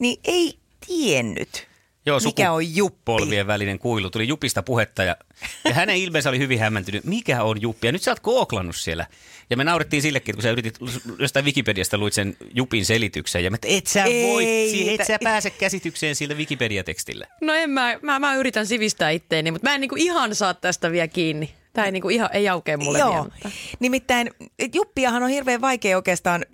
niin 0.00 0.20
ei 0.24 0.58
tiennyt 0.86 1.71
Joo, 2.06 2.20
mikä 2.24 2.52
on 2.52 2.76
juppi? 2.76 3.00
polvien 3.04 3.46
välinen 3.46 3.78
kuilu. 3.78 4.10
Tuli 4.10 4.28
jupista 4.28 4.62
puhetta 4.62 5.04
ja, 5.04 5.16
ja 5.64 5.74
hänen 5.74 5.96
ilmeensä 5.96 6.28
oli 6.28 6.38
hyvin 6.38 6.58
hämmentynyt. 6.58 7.04
Mikä 7.04 7.42
on 7.42 7.62
juppi? 7.62 7.86
Ja 7.86 7.92
nyt 7.92 8.02
sä 8.02 8.10
oot 8.10 8.20
kooklannut 8.20 8.76
siellä. 8.76 9.06
Ja 9.50 9.56
me 9.56 9.64
naurettiin 9.64 10.02
sillekin, 10.02 10.34
kun 10.34 10.42
sä 10.42 10.50
yritit 10.50 10.78
jostain 11.18 11.44
Wikipediasta 11.44 11.98
luit 11.98 12.14
sen 12.14 12.36
jupin 12.54 12.84
selityksen. 12.84 13.44
Ja 13.44 13.50
mä, 13.50 13.56
et 13.62 13.86
sä 13.86 14.04
Ei, 14.04 14.26
voi, 14.26 14.94
et 14.94 15.06
sä 15.06 15.18
pääse 15.24 15.50
käsitykseen 15.50 16.14
sille 16.14 16.34
Wikipedia-tekstille. 16.34 17.26
No 17.40 17.54
en 17.54 17.70
mä, 17.70 17.98
mä, 18.02 18.18
mä 18.18 18.34
yritän 18.34 18.66
sivistää 18.66 19.10
itteeni, 19.10 19.50
mutta 19.50 19.68
mä 19.68 19.74
en 19.74 19.80
niinku 19.80 19.96
ihan 19.98 20.34
saa 20.34 20.54
tästä 20.54 20.90
vielä 20.90 21.08
kiinni. 21.08 21.54
Tämä 21.72 21.84
ei, 21.84 21.92
niinku 21.92 22.08
ihan, 22.08 22.30
ei 22.32 22.48
aukea 22.48 22.78
mulle 22.78 22.98
Joo. 22.98 23.10
vielä. 23.10 23.24
Mutta. 23.24 23.50
Nimittäin 23.80 24.30
juppiahan 24.74 25.22
on 25.22 25.30
hirveän 25.30 25.60
vaikea 25.60 25.96
oikeastaan 25.96 26.44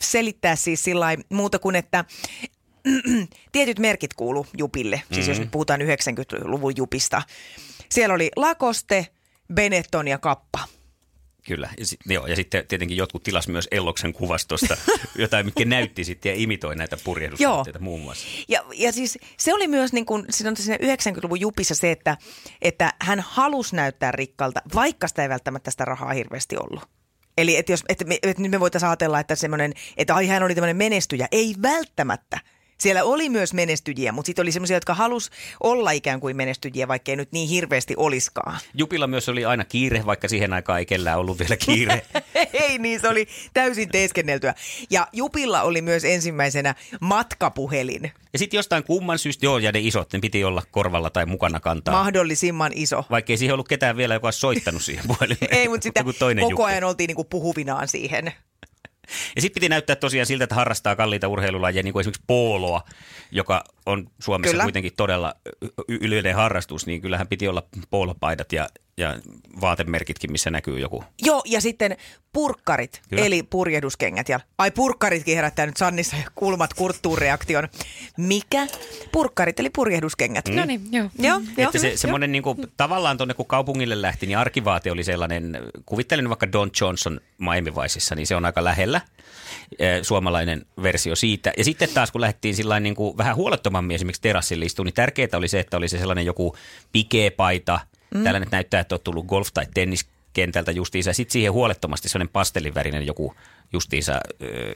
selittää 0.00 0.56
siis 0.56 0.84
sillä 0.84 1.06
muuta 1.28 1.58
kuin, 1.58 1.76
että 1.76 2.04
tietyt 3.52 3.78
merkit 3.78 4.14
kuulu 4.14 4.46
Jupille, 4.56 4.96
siis 4.96 5.10
mm-hmm. 5.10 5.30
jos 5.30 5.38
nyt 5.38 5.50
puhutaan 5.50 5.80
90-luvun 5.80 6.72
Jupista. 6.76 7.22
Siellä 7.90 8.14
oli 8.14 8.30
Lakoste, 8.36 9.06
Benetton 9.54 10.08
ja 10.08 10.18
Kappa. 10.18 10.58
Kyllä, 11.46 11.70
ja, 11.78 11.86
sit, 11.86 12.00
joo, 12.06 12.26
ja 12.26 12.36
sitten 12.36 12.66
tietenkin 12.66 12.96
jotkut 12.96 13.22
tilas 13.22 13.48
myös 13.48 13.68
Elloksen 13.70 14.12
kuvastosta 14.12 14.76
jotain, 15.18 15.46
mitkä 15.46 15.64
näytti 15.64 16.04
sitten 16.04 16.30
ja 16.30 16.36
imitoi 16.36 16.76
näitä 16.76 16.96
purjehdustuotteita 17.04 17.78
muun 17.78 18.00
muassa. 18.00 18.26
Ja, 18.48 18.64
ja 18.74 18.92
siis 18.92 19.18
se 19.38 19.54
oli 19.54 19.68
myös 19.68 19.92
niin 19.92 20.06
kuin, 20.06 20.24
siinä 20.30 20.50
90-luvun 20.50 21.40
jupissa 21.40 21.74
se, 21.74 21.90
että, 21.90 22.16
että 22.62 22.94
hän 23.00 23.20
halusi 23.20 23.76
näyttää 23.76 24.12
rikkalta, 24.12 24.62
vaikka 24.74 25.08
sitä 25.08 25.22
ei 25.22 25.28
välttämättä 25.28 25.70
sitä 25.70 25.84
rahaa 25.84 26.12
hirveästi 26.12 26.56
ollut. 26.56 26.82
Eli 27.38 27.56
että 27.56 27.72
jos, 27.72 27.84
että 27.88 28.04
me, 28.04 28.18
että 28.22 28.42
nyt 28.42 28.50
me 28.50 28.60
voitaisiin 28.60 28.88
ajatella, 28.88 29.20
että 29.20 29.34
semmoinen, 29.34 29.72
että 29.96 30.14
ai 30.14 30.26
hän 30.26 30.42
oli 30.42 30.54
tämmöinen 30.54 30.76
menestyjä. 30.76 31.28
Ei 31.32 31.54
välttämättä. 31.62 32.40
Siellä 32.80 33.04
oli 33.04 33.28
myös 33.28 33.54
menestyjiä, 33.54 34.12
mutta 34.12 34.26
sitten 34.26 34.42
oli 34.42 34.52
semmoisia, 34.52 34.76
jotka 34.76 34.94
halus 34.94 35.30
olla 35.62 35.90
ikään 35.90 36.20
kuin 36.20 36.36
menestyjiä, 36.36 36.88
vaikka 36.88 37.12
ei 37.12 37.16
nyt 37.16 37.32
niin 37.32 37.48
hirveästi 37.48 37.94
oliskaan. 37.96 38.60
Jupilla 38.74 39.06
myös 39.06 39.28
oli 39.28 39.44
aina 39.44 39.64
kiire, 39.64 40.06
vaikka 40.06 40.28
siihen 40.28 40.52
aikaan 40.52 40.78
ei 40.78 40.86
kellään 40.86 41.18
ollut 41.18 41.38
vielä 41.38 41.56
kiire. 41.56 42.02
ei 42.68 42.78
niin, 42.78 43.00
se 43.00 43.08
oli 43.08 43.28
täysin 43.54 43.88
teeskenneltyä. 43.88 44.54
Ja 44.90 45.08
Jupilla 45.12 45.62
oli 45.62 45.82
myös 45.82 46.04
ensimmäisenä 46.04 46.74
matkapuhelin. 47.00 48.12
Ja 48.32 48.38
sitten 48.38 48.58
jostain 48.58 48.84
kumman 48.84 49.18
syystä, 49.18 49.46
joo, 49.46 49.58
ja 49.58 49.72
ne 49.72 49.80
isot, 49.80 50.12
ne 50.12 50.18
piti 50.18 50.44
olla 50.44 50.62
korvalla 50.70 51.10
tai 51.10 51.26
mukana 51.26 51.60
kantaa. 51.60 51.94
Mahdollisimman 51.94 52.72
iso. 52.74 53.04
Vaikka 53.10 53.32
ei 53.32 53.36
siihen 53.36 53.54
ollut 53.54 53.68
ketään 53.68 53.96
vielä, 53.96 54.14
joka 54.14 54.26
olisi 54.26 54.40
soittanut 54.40 54.82
siihen 54.82 55.04
puhelimeen. 55.18 55.54
ei, 55.54 55.68
mutta 55.68 55.88
toinen 56.18 56.42
koko 56.44 56.62
Juppi. 56.62 56.72
ajan 56.72 56.84
oltiin 56.84 57.08
niinku 57.08 57.24
puhuvinaan 57.24 57.88
siihen. 57.88 58.32
Ja 59.36 59.42
sitten 59.42 59.54
piti 59.60 59.68
näyttää 59.68 59.96
tosiaan 59.96 60.26
siltä, 60.26 60.44
että 60.44 60.54
harrastaa 60.54 60.96
kalliita 60.96 61.28
urheilulajeja, 61.28 61.82
niin 61.82 61.92
kuin 61.92 62.00
esimerkiksi 62.00 62.24
pooloa, 62.26 62.82
joka 63.30 63.64
on 63.86 64.10
Suomessa 64.18 64.52
Kyllä. 64.52 64.62
kuitenkin 64.62 64.92
todella 64.96 65.34
yleinen 65.88 66.34
harrastus, 66.34 66.86
niin 66.86 67.00
kyllähän 67.00 67.28
piti 67.28 67.48
olla 67.48 67.62
poolopaidat 67.90 68.52
ja, 68.52 68.68
ja 69.00 69.18
vaatemerkitkin, 69.60 70.32
missä 70.32 70.50
näkyy 70.50 70.78
joku. 70.78 71.04
Joo, 71.22 71.42
ja 71.46 71.60
sitten 71.60 71.96
purkkarit, 72.32 73.02
Kyllä. 73.08 73.24
eli 73.24 73.42
purjehduskengät. 73.42 74.28
Ja, 74.28 74.40
ai 74.58 74.70
purkkaritkin 74.70 75.36
herättää 75.36 75.66
nyt 75.66 75.76
Sannissa 75.76 76.16
kulmat 76.34 76.74
kurttuureaktion. 76.74 77.68
Mikä? 78.16 78.66
Purkkarit, 79.12 79.60
eli 79.60 79.70
purjehduskengät. 79.70 80.48
No 80.48 80.64
niin, 80.64 80.80
joo. 80.92 81.10
Joo, 81.18 81.40
joo. 81.56 81.68
Että 81.68 81.78
se, 81.78 81.96
semmoinen 81.96 82.32
niin 82.32 82.42
kuin, 82.42 82.58
tavallaan 82.76 83.16
tuonne 83.16 83.34
kun 83.34 83.46
kaupungille 83.46 84.02
lähti, 84.02 84.26
niin 84.26 84.38
arkivaate 84.38 84.90
oli 84.90 85.04
sellainen, 85.04 85.58
kuvittelen 85.86 86.28
vaikka 86.28 86.52
Don 86.52 86.70
Johnson 86.80 87.20
Miami 87.38 87.74
Viceissa, 87.74 88.14
niin 88.14 88.26
se 88.26 88.36
on 88.36 88.44
aika 88.44 88.64
lähellä 88.64 89.00
eh, 89.78 90.02
suomalainen 90.02 90.66
versio 90.82 91.16
siitä. 91.16 91.52
Ja 91.56 91.64
sitten 91.64 91.88
taas 91.94 92.12
kun 92.12 92.20
lähdettiin 92.20 92.54
sillain 92.54 92.82
niin 92.82 92.94
kuin 92.94 93.18
vähän 93.18 93.36
huolettomammin 93.36 93.94
esimerkiksi 93.94 94.22
terassille 94.22 94.64
istuun, 94.64 94.86
niin 94.86 94.94
tärkeää 94.94 95.28
oli 95.32 95.48
se, 95.48 95.60
että 95.60 95.76
oli 95.76 95.88
se 95.88 95.98
sellainen 95.98 96.26
joku 96.26 96.56
pikeepaita, 96.92 97.80
mm. 98.14 98.22
tällainen, 98.22 98.42
että 98.42 98.56
näyttää, 98.56 98.80
että 98.80 98.94
on 98.94 99.00
tullut 99.04 99.26
golf- 99.26 99.50
tai 99.54 99.66
tenniskentältä 99.74 100.72
justiinsa. 100.72 101.12
Sitten 101.12 101.32
siihen 101.32 101.52
huolettomasti 101.52 102.08
sellainen 102.08 102.32
pastellivärinen 102.32 103.06
joku 103.06 103.34
justiinsa 103.72 104.20
öö, 104.42 104.72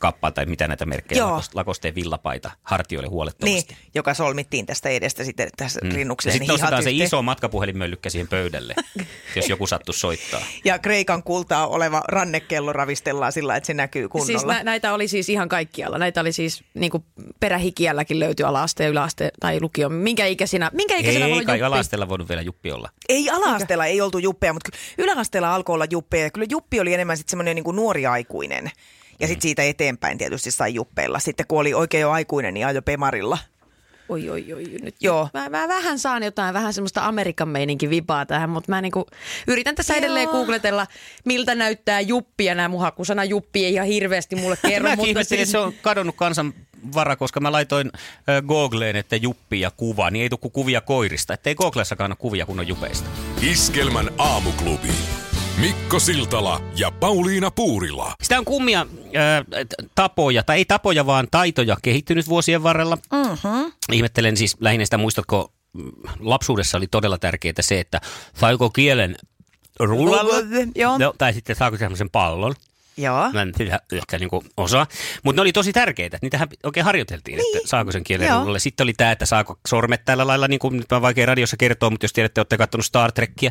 kappa 0.00 0.30
tai 0.30 0.46
mitä 0.46 0.68
näitä 0.68 0.86
merkkejä, 0.86 1.18
Joo. 1.18 1.30
Lakoste- 1.38 1.50
lakosteen 1.54 1.94
villapaita 1.94 2.50
hartioille 2.62 3.06
Niin, 3.06 3.12
huolettomasti. 3.12 3.76
joka 3.94 4.14
solmittiin 4.14 4.66
tästä 4.66 4.88
edestä 4.88 5.24
sitten 5.24 5.48
tässä 5.56 5.80
mm. 5.82 5.90
Ja 5.90 5.96
rinnukseen. 5.96 6.32
sitten 6.32 6.48
nostetaan 6.48 6.82
se 6.82 6.90
iso 6.90 7.22
matkapuhelimöllykkä 7.22 8.10
siihen 8.10 8.28
pöydälle, 8.28 8.74
jos 9.36 9.48
joku 9.48 9.66
sattuu 9.66 9.92
soittaa. 9.92 10.40
Ja 10.64 10.78
Kreikan 10.78 11.22
kultaa 11.22 11.66
oleva 11.66 12.02
rannekello 12.08 12.72
ravistellaan 12.72 13.32
sillä, 13.32 13.56
että 13.56 13.66
se 13.66 13.74
näkyy 13.74 14.08
kunnolla. 14.08 14.26
Siis 14.38 14.44
nä- 14.44 14.64
näitä 14.64 14.94
oli 14.94 15.08
siis 15.08 15.28
ihan 15.28 15.48
kaikkialla. 15.48 15.98
Näitä 15.98 16.20
oli 16.20 16.32
siis 16.32 16.64
niin 16.74 16.90
kuin 16.90 17.04
perähikiälläkin 17.40 18.20
löytyi 18.20 18.44
ala-aste, 18.46 18.86
yläaste 18.88 19.30
tai 19.40 19.60
lukio. 19.60 19.88
Minkä 19.88 20.26
ikäisinä, 20.26 20.70
minkä 20.74 20.96
ikäisinä 20.96 21.24
voi 21.24 21.30
Ei 21.30 21.32
olla 21.38 21.44
kai 21.46 21.56
juppi? 21.58 21.64
alasteella 21.66 22.08
voinut 22.08 22.28
vielä 22.28 22.42
juppi 22.42 22.72
olla. 22.72 22.88
Ei 23.08 23.30
ala-asteella 23.30 23.86
ei 23.86 24.00
oltu 24.00 24.18
juppeja, 24.18 24.52
mutta 24.52 24.70
yläasteella 24.98 25.54
alkoi 25.54 25.74
olla 25.74 25.86
juppeja. 25.90 26.24
Ja 26.24 26.30
kyllä 26.30 26.46
juppi 26.50 26.80
oli 26.80 26.94
enemmän 26.94 27.16
sitten 27.16 27.30
semmoinen 27.30 27.56
niin 27.56 27.76
nuori 27.76 28.06
aikuinen. 28.32 28.64
Ja 29.20 29.26
Mm. 29.26 29.28
sitten 29.28 29.42
siitä 29.42 29.62
eteenpäin 29.62 30.18
tietysti 30.18 30.50
sai 30.50 30.74
juppeilla. 30.74 31.18
Sitten 31.18 31.46
kun 31.46 31.60
oli 31.60 31.74
oikein 31.74 32.00
jo 32.02 32.10
aikuinen, 32.10 32.54
niin 32.54 32.66
ajo 32.66 32.82
pemarilla. 32.82 33.38
Oi, 34.08 34.30
oi, 34.30 34.52
oi, 34.52 34.64
nyt. 34.82 34.94
Joo. 35.00 35.28
Mä, 35.34 35.48
mä, 35.48 35.68
vähän 35.68 35.98
saan 35.98 36.22
jotain, 36.22 36.54
vähän 36.54 36.72
semmoista 36.74 37.06
Amerikan 37.06 37.48
meininkin 37.48 37.90
vipaa 37.90 38.26
tähän, 38.26 38.50
mutta 38.50 38.72
mä 38.72 38.80
niinku 38.80 39.06
yritän 39.46 39.74
tässä 39.74 39.94
edelleen 39.94 40.28
googletella, 40.28 40.86
miltä 41.24 41.54
näyttää 41.54 42.00
juppi 42.00 42.44
ja 42.44 42.54
nämä 42.54 42.68
mun 42.68 42.80
hakusana 42.80 43.24
juppi 43.24 43.64
ei 43.64 43.72
ihan 43.72 43.86
hirveästi 43.86 44.36
mulle 44.36 44.56
kerro. 44.68 44.88
Mäkin 44.88 45.06
mutta 45.06 45.20
että 45.20 45.44
se 45.44 45.58
on 45.58 45.72
kadonnut 45.82 46.16
kansan 46.16 46.54
vara, 46.94 47.16
koska 47.16 47.40
mä 47.40 47.52
laitoin 47.52 47.90
äh, 47.94 48.42
Googleen, 48.46 48.96
että 48.96 49.16
juppi 49.16 49.60
ja 49.60 49.70
kuva, 49.76 50.10
niin 50.10 50.22
ei 50.22 50.28
tule 50.28 50.50
kuvia 50.52 50.80
koirista. 50.80 51.34
Että 51.34 51.50
ei 51.50 51.54
Googlessakaan 51.54 52.10
ole 52.12 52.16
kuvia 52.16 52.46
kunnon 52.46 52.68
jupeista. 52.68 53.10
Iskelmän 53.42 54.10
aamuklubi. 54.18 54.88
Mikko 55.60 55.98
Siltala 55.98 56.60
ja 56.76 56.90
Pauliina 56.90 57.50
Puurila. 57.50 58.14
Sitä 58.22 58.38
on 58.38 58.44
kummia 58.44 58.80
äh, 58.80 59.66
tapoja, 59.94 60.42
tai 60.42 60.56
ei 60.56 60.64
tapoja, 60.64 61.06
vaan 61.06 61.28
taitoja 61.30 61.76
kehittynyt 61.82 62.28
vuosien 62.28 62.62
varrella. 62.62 62.96
Mm-hmm. 62.96 63.72
Ihmettelen 63.92 64.36
siis 64.36 64.56
lähinnä 64.60 64.84
sitä, 64.84 64.98
muistatko, 64.98 65.52
mm, 65.72 65.90
lapsuudessa 66.20 66.78
oli 66.78 66.86
todella 66.86 67.18
tärkeää 67.18 67.54
se, 67.60 67.80
että 67.80 68.00
saiko 68.40 68.70
kielen 68.70 69.16
rullalla, 69.80 70.34
no, 70.98 71.14
tai 71.18 71.32
sitten 71.32 71.56
saako 71.56 71.76
semmoisen 71.76 72.10
pallon. 72.10 72.54
Joo. 72.96 73.32
Mä 73.32 73.42
en 73.42 73.52
sitä 73.58 73.80
ehkä 73.92 74.18
niinku 74.18 74.44
osaa. 74.56 74.86
Mutta 75.22 75.38
ne 75.38 75.42
oli 75.42 75.52
tosi 75.52 75.72
tärkeitä. 75.72 76.18
Niitähän 76.22 76.48
oikein 76.62 76.84
harjoiteltiin, 76.84 77.36
niin. 77.36 77.56
että 77.56 77.68
saako 77.68 77.92
sen 77.92 78.04
kielen 78.04 78.28
Joo. 78.28 78.58
Sitten 78.58 78.84
oli 78.84 78.92
tämä, 78.92 79.12
että 79.12 79.26
saako 79.26 79.58
sormet 79.68 80.04
tällä 80.04 80.26
lailla, 80.26 80.48
niin 80.48 80.58
kuin 80.58 80.76
nyt 80.76 80.92
on 80.92 81.02
vaikea 81.02 81.26
radiossa 81.26 81.56
kertoa, 81.56 81.90
mutta 81.90 82.04
jos 82.04 82.12
tiedätte, 82.12 82.40
olette 82.40 82.56
katsonut 82.56 82.86
Star 82.86 83.12
Trekkiä, 83.12 83.50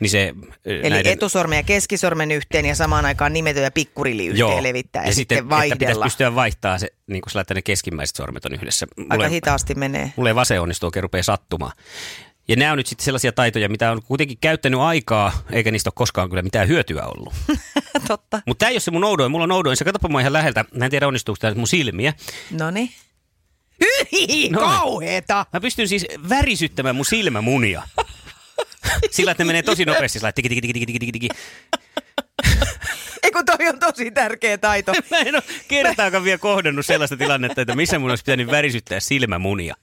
niin 0.00 0.10
se 0.10 0.34
Eli 0.64 0.90
näiden... 0.90 1.12
etusormen 1.12 1.56
ja 1.56 1.62
keskisormen 1.62 2.30
yhteen 2.30 2.64
ja 2.66 2.74
samaan 2.74 3.06
aikaan 3.06 3.32
nimetön 3.32 3.62
ja 3.62 3.70
pikkurilli 3.70 4.26
yhteen 4.26 4.62
levittää 4.62 5.04
ja, 5.04 5.14
sitten, 5.14 5.38
että 5.38 5.48
pitäisi 5.48 5.70
vaihdella. 5.70 6.04
pystyä 6.04 6.34
vaihtaa 6.34 6.78
se, 6.78 6.88
niin 7.06 7.22
kuin 7.22 7.30
sillä, 7.30 7.40
että 7.40 7.54
ne 7.54 7.62
keskimmäiset 7.62 8.16
sormet 8.16 8.44
on 8.44 8.54
yhdessä. 8.54 8.86
Aika 9.10 9.28
hitaasti 9.28 9.74
menee. 9.74 10.12
Mulle 10.16 10.30
ei 10.30 10.34
vase 10.34 10.60
onnistu 10.60 10.86
oikein 10.86 11.02
rupeaa 11.02 11.22
sattumaan. 11.22 11.72
Ja 12.48 12.56
nämä 12.56 12.72
on 12.72 12.78
nyt 12.78 12.86
sitten 12.86 13.04
sellaisia 13.04 13.32
taitoja, 13.32 13.68
mitä 13.68 13.92
on 13.92 14.02
kuitenkin 14.02 14.38
käyttänyt 14.40 14.80
aikaa, 14.80 15.32
eikä 15.52 15.70
niistä 15.70 15.88
ole 15.88 15.92
koskaan 15.96 16.28
kyllä 16.28 16.42
mitään 16.42 16.68
hyötyä 16.68 17.02
ollut. 17.02 17.34
Totta. 18.08 18.42
Mutta 18.46 18.58
tämä 18.58 18.70
ei 18.70 18.74
ole 18.74 18.80
se 18.80 18.90
mun 18.90 19.04
oudoin. 19.04 19.30
Mulla 19.30 19.44
on 19.44 19.52
oudoin. 19.52 19.76
Se 19.76 19.84
katsoppa 19.84 20.08
mua 20.08 20.20
ihan 20.20 20.32
läheltä. 20.32 20.64
Mä 20.74 20.84
en 20.84 20.90
tiedä 20.90 21.06
onnistuuko 21.06 21.38
tämä 21.40 21.54
mun 21.54 21.68
silmiä. 21.68 22.12
Noniin. 22.50 22.90
Hyi, 24.12 24.48
Noin. 24.48 24.66
kauheeta. 24.66 25.46
Mä 25.52 25.60
pystyn 25.60 25.88
siis 25.88 26.06
värisyttämään 26.28 26.96
mun 26.96 27.04
silmämunia. 27.04 27.82
Sillä, 29.10 29.30
että 29.30 29.44
ne 29.44 29.46
menee 29.46 29.62
tosi 29.62 29.84
nopeasti. 29.84 30.18
Sillä, 30.18 30.32
tiki, 30.32 30.48
tiki, 30.48 30.60
tiki, 30.60 30.86
tiki, 30.86 30.98
tiki, 30.98 31.12
tiki. 31.12 31.28
Ei 33.24 33.30
kun 33.30 33.44
toi 33.44 33.68
on 33.68 33.78
tosi 33.78 34.10
tärkeä 34.10 34.58
taito. 34.58 34.92
Mä 35.10 35.18
en 35.18 35.34
ole 35.34 35.42
kertaakaan 35.68 36.24
vielä 36.24 36.38
kohdannut 36.38 36.86
sellaista 36.86 37.16
tilannetta, 37.16 37.60
että 37.60 37.76
missä 37.76 37.98
mun 37.98 38.10
olisi 38.10 38.24
pitänyt 38.24 38.50
värisyttää 38.50 39.00
silmämunia. 39.00 39.74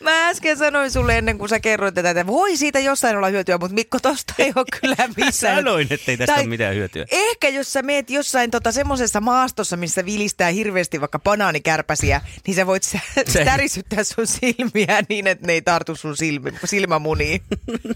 Mä 0.00 0.28
äsken 0.28 0.56
sanoin 0.56 0.90
sulle 0.90 1.18
ennen 1.18 1.38
kuin 1.38 1.48
sä 1.48 1.60
kerroit 1.60 1.94
tätä, 1.94 2.10
että 2.10 2.26
voi 2.26 2.56
siitä 2.56 2.78
jossain 2.78 3.16
olla 3.16 3.28
hyötyä, 3.28 3.58
mutta 3.58 3.74
Mikko, 3.74 3.98
tosta 4.00 4.34
ei 4.38 4.52
ole 4.56 4.64
kyllä 4.80 5.08
missään. 5.16 5.56
Sanoin, 5.56 5.86
ettei 5.90 6.16
tästä 6.16 6.34
Tai 6.34 6.42
ole 6.42 6.48
mitään 6.48 6.74
hyötyä. 6.74 7.04
Ehkä 7.10 7.48
jos 7.48 7.72
sä 7.72 7.82
meet 7.82 8.10
jossain 8.10 8.50
tota 8.50 8.72
semmoisessa 8.72 9.20
maastossa, 9.20 9.76
missä 9.76 10.04
vilistää 10.04 10.50
hirveästi 10.50 11.00
vaikka 11.00 11.18
banaanikärpäsiä, 11.18 12.20
niin 12.46 12.54
sä 12.54 12.66
voit 12.66 12.82
sä, 12.82 12.98
tärisyttää 13.44 14.04
sun 14.04 14.26
silmiä 14.26 15.02
niin, 15.08 15.26
että 15.26 15.46
ne 15.46 15.52
ei 15.52 15.62
tartu 15.62 15.96
sun 15.96 16.16
silmi, 16.16 16.52
silmämuniin. 16.64 17.42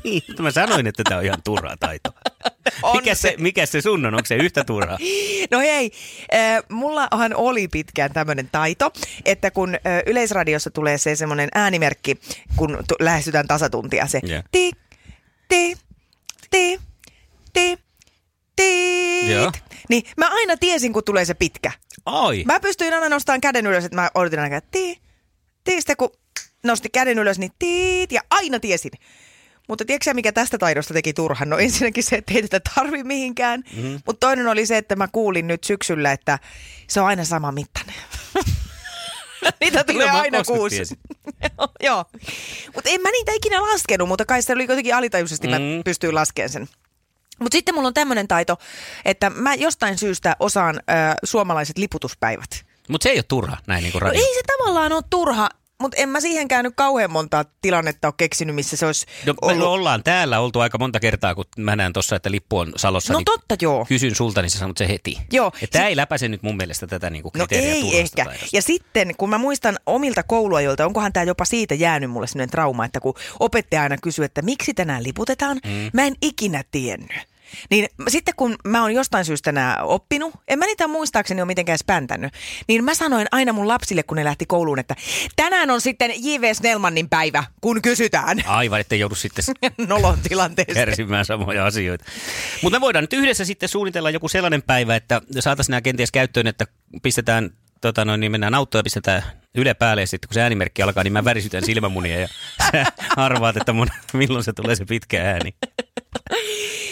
niin, 0.04 0.22
mutta 0.28 0.42
mä 0.42 0.50
sanoin, 0.50 0.86
että 0.86 1.02
tämä 1.04 1.18
on 1.18 1.24
ihan 1.24 1.42
turhaa 1.44 1.76
taitoa. 1.76 2.12
Mikä 2.94 3.14
se, 3.14 3.28
se. 3.28 3.34
mikä 3.38 3.66
se 3.66 3.80
sun 3.80 4.06
on? 4.06 4.14
Onko 4.14 4.26
se 4.26 4.34
yhtä 4.34 4.64
turhaa? 4.74 4.98
No 5.50 5.58
hei, 5.58 5.90
äh, 6.34 6.62
mullahan 6.68 7.34
oli 7.34 7.68
pitkään 7.68 8.12
tämmöinen 8.12 8.48
taito, 8.52 8.92
että 9.24 9.50
kun 9.50 9.74
äh, 9.74 10.02
Yleisradiossa 10.06 10.70
tulee 10.70 10.98
se 10.98 11.16
semmoinen 11.16 11.48
äänimerkki, 11.54 12.18
kun 12.56 12.78
lähestytään 13.00 13.46
tasatuntia, 13.46 14.06
se 14.06 14.20
Joo. 14.22 14.42
ti, 14.52 14.70
ti, 15.48 15.76
ti, 16.50 16.80
ti, 17.52 17.78
ti, 18.56 19.32
Joo. 19.32 19.52
Niin 19.88 20.02
mä 20.16 20.28
aina 20.30 20.56
tiesin, 20.56 20.92
kun 20.92 21.04
tulee 21.04 21.24
se 21.24 21.34
pitkä. 21.34 21.72
Ai. 22.06 22.42
Mä 22.46 22.60
pystyin 22.60 22.94
aina 22.94 23.08
nostamaan 23.08 23.40
käden 23.40 23.66
ylös, 23.66 23.84
että 23.84 23.96
mä 23.96 24.10
odotin 24.14 24.40
aina, 24.40 24.56
että 24.56 24.70
ti, 24.70 25.00
ti, 25.64 25.72
sitten 25.72 25.96
kun 25.96 26.10
nosti 26.64 26.88
käden 26.88 27.18
ylös, 27.18 27.38
niin 27.38 27.52
tiit, 27.58 28.12
ja 28.12 28.20
aina 28.30 28.60
tiesin. 28.60 28.90
Mutta 29.68 29.84
tiedätkö 29.84 30.14
mikä 30.14 30.32
tästä 30.32 30.58
taidosta 30.58 30.94
teki 30.94 31.12
turhan? 31.12 31.50
No 31.50 31.58
ensinnäkin 31.58 32.04
se, 32.04 32.16
että 32.16 32.34
ei 32.34 32.42
tätä 32.42 32.70
tarvi 32.74 33.04
mihinkään. 33.04 33.62
Mm-hmm. 33.76 34.00
Mutta 34.06 34.26
toinen 34.26 34.46
oli 34.48 34.66
se, 34.66 34.76
että 34.76 34.96
mä 34.96 35.08
kuulin 35.12 35.46
nyt 35.46 35.64
syksyllä, 35.64 36.12
että 36.12 36.38
se 36.88 37.00
on 37.00 37.06
aina 37.06 37.24
sama 37.24 37.52
mittainen. 37.52 37.94
Niitä 39.60 39.84
tulee 39.84 40.10
aina 40.10 40.44
kuusi. 40.44 40.82
Joo. 41.86 42.04
Mutta 42.74 42.90
en 42.90 43.00
mä 43.02 43.10
niitä 43.10 43.32
ikinä 43.32 43.62
laskenut, 43.62 44.08
mutta 44.08 44.24
kai 44.26 44.42
se 44.42 44.52
oli 44.52 44.66
kuitenkin 44.66 44.94
alitajuisesti, 44.94 45.46
mm. 45.46 45.50
mä 45.50 45.58
Mm. 45.58 45.84
pystyin 45.84 46.14
laskemaan 46.14 46.50
sen. 46.50 46.68
Mutta 47.40 47.56
sitten 47.56 47.74
mulla 47.74 47.88
on 47.88 47.94
tämmöinen 47.94 48.28
taito, 48.28 48.58
että 49.04 49.30
mä 49.30 49.54
jostain 49.54 49.98
syystä 49.98 50.36
osaan 50.40 50.76
ö, 50.76 50.80
suomalaiset 51.24 51.78
liputuspäivät. 51.78 52.64
Mutta 52.88 53.02
se 53.02 53.08
ei 53.10 53.16
ole 53.16 53.24
turha 53.28 53.56
näin 53.66 53.82
niin 53.82 53.92
kuin 53.92 54.02
No 54.02 54.10
ei 54.10 54.34
se 54.34 54.40
tavallaan 54.58 54.92
ole 54.92 55.02
turha, 55.10 55.48
mutta 55.82 55.96
en 55.96 56.08
mä 56.08 56.20
siihenkään 56.20 56.64
nyt 56.64 56.72
kauhean 56.76 57.10
montaa 57.10 57.44
tilannetta 57.62 58.08
ole 58.08 58.14
keksinyt, 58.16 58.54
missä 58.54 58.76
se 58.76 58.86
olisi 58.86 59.06
No, 59.26 59.32
me 59.32 59.52
ollut. 59.52 59.66
ollaan 59.66 60.02
täällä 60.04 60.40
oltu 60.40 60.60
aika 60.60 60.78
monta 60.78 61.00
kertaa, 61.00 61.34
kun 61.34 61.44
mä 61.56 61.76
näen 61.76 61.92
tuossa, 61.92 62.16
että 62.16 62.30
lippu 62.30 62.58
on 62.58 62.72
Salossa. 62.76 63.12
No 63.12 63.18
niin 63.18 63.24
totta, 63.24 63.56
joo. 63.60 63.84
Kysyn 63.88 64.14
sulta, 64.14 64.42
niin 64.42 64.50
sä 64.50 64.58
sanot 64.58 64.76
se 64.78 64.88
heti. 64.88 65.18
Joo. 65.32 65.52
Ja 65.60 65.68
tämä 65.68 65.86
ei 65.86 65.96
läpäise 65.96 66.28
nyt 66.28 66.42
mun 66.42 66.56
mielestä 66.56 66.86
tätä 66.86 67.10
niinku 67.10 67.30
No 67.34 67.46
kriteeriä 67.46 67.72
ei 67.72 68.00
ehkä. 68.00 68.26
Ja 68.52 68.62
sitten, 68.62 69.14
kun 69.16 69.30
mä 69.30 69.38
muistan 69.38 69.78
omilta 69.86 70.22
kouluajoilta, 70.22 70.86
onkohan 70.86 71.12
tämä 71.12 71.24
jopa 71.24 71.44
siitä 71.44 71.74
jäänyt 71.74 72.10
mulle 72.10 72.26
sellainen 72.26 72.50
trauma, 72.50 72.84
että 72.84 73.00
kun 73.00 73.14
opettaja 73.40 73.82
aina 73.82 73.96
kysyy, 74.02 74.24
että 74.24 74.42
miksi 74.42 74.74
tänään 74.74 75.02
liputetaan, 75.04 75.60
mm. 75.64 75.90
mä 75.92 76.04
en 76.04 76.14
ikinä 76.22 76.64
tiennyt. 76.70 77.31
Niin 77.70 77.88
sitten 78.08 78.34
kun 78.36 78.56
mä 78.64 78.82
oon 78.82 78.94
jostain 78.94 79.24
syystä 79.24 79.52
nää 79.52 79.82
oppinut, 79.82 80.34
en 80.48 80.58
mä 80.58 80.66
niitä 80.66 80.88
muistaakseni 80.88 81.40
ole 81.40 81.46
mitenkään 81.46 81.78
späntänyt, 81.78 82.32
niin 82.68 82.84
mä 82.84 82.94
sanoin 82.94 83.26
aina 83.32 83.52
mun 83.52 83.68
lapsille, 83.68 84.02
kun 84.02 84.16
ne 84.16 84.24
lähti 84.24 84.46
kouluun, 84.46 84.78
että 84.78 84.96
tänään 85.36 85.70
on 85.70 85.80
sitten 85.80 86.10
J.V. 86.16 86.54
Snellmanin 86.54 87.08
päivä, 87.08 87.44
kun 87.60 87.82
kysytään 87.82 88.42
Aivan, 88.46 88.80
ettei 88.80 89.00
joudu 89.00 89.14
sitten 89.14 89.44
nolon 89.88 90.18
tilanteeseen. 90.28 90.86
kärsimään 90.86 91.24
samoja 91.24 91.66
asioita. 91.66 92.04
Mutta 92.62 92.78
me 92.78 92.80
voidaan 92.80 93.02
nyt 93.02 93.12
yhdessä 93.12 93.44
sitten 93.44 93.68
suunnitella 93.68 94.10
joku 94.10 94.28
sellainen 94.28 94.62
päivä, 94.62 94.96
että 94.96 95.22
saataisiin 95.40 95.72
nämä 95.72 95.80
kenties 95.80 96.12
käyttöön, 96.12 96.46
että 96.46 96.66
pistetään, 97.02 97.50
tota 97.80 98.04
noin, 98.04 98.20
niin 98.20 98.32
mennään 98.32 98.54
autoon 98.54 98.78
ja 98.80 98.84
pistetään 98.84 99.22
Yle 99.54 99.74
päälle 99.74 100.02
ja 100.02 100.06
sitten 100.06 100.28
kun 100.28 100.34
se 100.34 100.42
äänimerkki 100.42 100.82
alkaa, 100.82 101.04
niin 101.04 101.12
mä 101.12 101.24
värisytän 101.24 101.64
silmämunia 101.64 102.20
ja 102.20 102.28
sä 102.72 102.86
arvaat, 103.16 103.56
että 103.56 103.72
mun, 103.72 103.88
milloin 104.12 104.44
se 104.44 104.52
tulee 104.52 104.76
se 104.76 104.84
pitkä 104.84 105.30
ääni. 105.30 105.54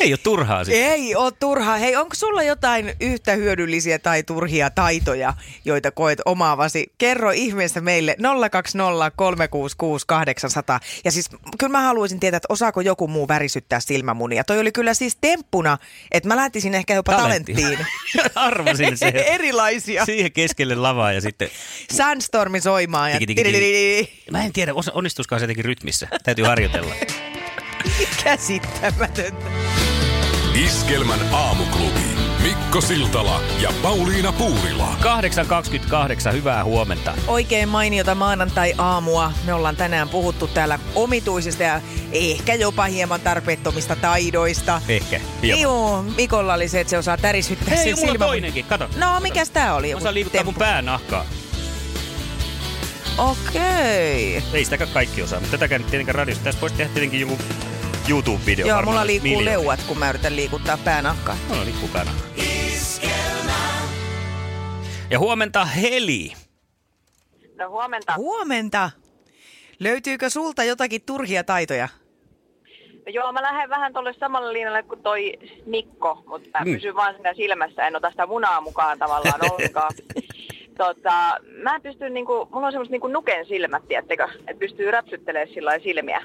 Ei 0.00 0.12
ole 0.12 0.18
turhaa 0.22 0.64
sitten. 0.64 0.84
Ei 0.84 1.16
ole 1.16 1.32
turhaa. 1.40 1.76
Hei, 1.76 1.96
onko 1.96 2.14
sulla 2.14 2.42
jotain 2.42 2.92
yhtä 3.00 3.32
hyödyllisiä 3.32 3.98
tai 3.98 4.22
turhia 4.22 4.70
taitoja, 4.70 5.34
joita 5.64 5.90
koet 5.90 6.18
omaavasi? 6.24 6.92
Kerro 6.98 7.30
ihmeessä 7.30 7.80
meille 7.80 8.16
020 8.50 9.10
366 9.16 10.06
800. 10.06 10.80
Ja 11.04 11.10
siis 11.10 11.30
kyllä 11.58 11.70
mä 11.70 11.80
haluaisin 11.80 12.20
tietää, 12.20 12.36
että 12.36 12.46
osaako 12.52 12.80
joku 12.80 13.08
muu 13.08 13.28
värisyttää 13.28 13.80
silmämunia. 13.80 14.44
Toi 14.44 14.60
oli 14.60 14.72
kyllä 14.72 14.94
siis 14.94 15.16
temppuna, 15.20 15.78
että 16.10 16.28
mä 16.28 16.36
lähtisin 16.36 16.74
ehkä 16.74 16.94
jopa 16.94 17.12
Talentti. 17.12 17.54
talenttiin. 17.54 17.86
Arvasin 18.34 18.96
se. 18.96 19.08
Erilaisia. 19.34 20.04
Siihen 20.04 20.32
keskelle 20.32 20.74
lavaa 20.74 21.12
ja 21.12 21.20
sitten... 21.20 21.50
Sandstormi 22.50 22.61
soimaan 22.61 23.11
ja... 23.11 23.19
Tiki, 23.19 23.35
tiki, 23.35 23.52
tiki. 23.52 24.23
Mä 24.30 24.45
en 24.45 24.52
tiedä, 24.52 24.73
onnistuisikohan 24.92 25.40
se 25.40 25.45
jotenkin 25.45 25.64
rytmissä. 25.64 26.09
Täytyy 26.23 26.45
harjoitella. 26.45 26.95
Käsittämätöntä. 28.25 29.47
Iskelmän 30.54 31.21
aamuklubi. 31.33 32.00
Mikko 32.42 32.80
Siltala 32.80 33.40
ja 33.61 33.73
Pauliina 33.83 34.33
Puurila. 34.33 34.97
8.28, 36.28 36.33
hyvää 36.33 36.64
huomenta. 36.64 37.14
Oikein 37.26 37.69
mainiota 37.69 38.14
maanantai-aamua. 38.14 39.33
Me 39.47 39.54
ollaan 39.54 39.76
tänään 39.76 40.09
puhuttu 40.09 40.47
täällä 40.47 40.78
omituisista 40.95 41.62
ja 41.62 41.80
ehkä 42.12 42.54
jopa 42.54 42.85
hieman 42.85 43.21
tarpeettomista 43.21 43.97
taidoista. 43.97 44.83
Ehkä. 44.88 45.21
hieman. 45.42 45.61
Joo, 45.62 46.02
Mikolla 46.02 46.54
oli 46.54 46.69
se, 46.69 46.80
että 46.80 46.90
se 46.90 46.99
osaa 46.99 47.16
tärisyttää 47.16 47.75
Hei, 47.75 47.85
sen 47.85 47.95
mulla 47.95 48.02
on 48.02 48.12
silmän. 48.12 48.28
toinenkin, 48.28 48.64
kato. 48.64 48.88
No, 48.97 49.21
mikäs 49.21 49.50
tää 49.50 49.75
oli? 49.75 49.95
Mä 49.95 50.00
saan 50.00 50.14
liikuttaa 50.14 50.45
mun 50.45 50.54
päänahkaa. 50.54 51.26
Okei. 53.20 54.42
Ei 54.54 54.64
sitäkään 54.64 54.90
kaikki 54.94 55.22
osaa, 55.22 55.40
mutta 55.40 55.56
tätäkään 55.56 55.84
tietenkään 55.84 56.14
radiossa. 56.14 56.44
Tässä 56.44 56.60
voisi 56.60 56.76
tehdä 56.76 56.90
tietenkin 56.92 57.20
joku 57.20 57.38
YouTube-video. 58.08 58.66
Joo, 58.66 58.82
mulla 58.82 59.06
liikkuu 59.06 59.30
miljoona. 59.30 59.50
leuat, 59.50 59.80
kun 59.88 59.98
mä 59.98 60.08
yritän 60.10 60.36
liikuttaa 60.36 60.78
päänahkaa. 60.84 61.36
Mulla 61.48 61.64
liikkuu 61.64 61.88
päänahkaa. 61.88 62.26
Ja 65.10 65.18
huomenta 65.18 65.64
Heli. 65.64 66.32
No 67.58 67.68
huomenta. 67.70 68.14
Huomenta. 68.16 68.90
Löytyykö 69.80 70.30
sulta 70.30 70.64
jotakin 70.64 71.02
turhia 71.06 71.44
taitoja? 71.44 71.88
Joo, 73.06 73.32
mä 73.32 73.42
lähden 73.42 73.70
vähän 73.70 73.92
tuolle 73.92 74.14
samalle 74.20 74.52
linjalle 74.52 74.82
kuin 74.82 75.02
toi 75.02 75.32
Mikko, 75.66 76.22
mutta 76.26 76.48
mä 76.58 76.64
Mm. 76.64 76.72
pysyn 76.72 76.94
vaan 76.94 77.14
siinä 77.14 77.34
silmässä, 77.34 77.86
en 77.86 77.96
ota 77.96 78.10
sitä 78.10 78.26
munaa 78.26 78.60
mukaan 78.60 78.98
tavallaan 78.98 79.40
ollenkaan. 79.52 79.92
Tota, 80.84 81.37
mä 81.62 81.75
en 81.75 81.82
pysty 81.82 82.10
niinku, 82.10 82.49
mulla 82.52 82.66
on 82.66 82.72
semmoista 82.72 82.92
niinku 82.92 83.06
nuken 83.06 83.46
silmät, 83.46 83.82
tiettekö, 83.88 84.28
että 84.38 84.58
pystyy 84.60 84.90
räpsyttelemään 84.90 85.54
sillä 85.54 85.78
silmiä. 85.78 86.22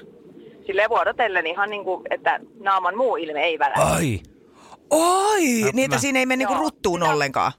Silleen 0.66 0.90
vuorotellen 0.90 1.46
ihan 1.46 1.70
niinku, 1.70 2.02
että 2.10 2.40
naaman 2.60 2.96
muu 2.96 3.16
ilme 3.16 3.44
ei 3.44 3.58
välä. 3.58 3.74
Ai. 3.76 4.20
Oi, 4.90 5.40
Mä- 5.40 5.70
niin 5.72 5.78
että 5.84 5.96
mä- 5.96 6.00
siinä 6.00 6.18
ei 6.18 6.26
mene 6.26 6.36
niinku 6.44 6.62
ruttuun 6.62 7.00
Sitä- 7.00 7.12
ollenkaan. 7.12 7.52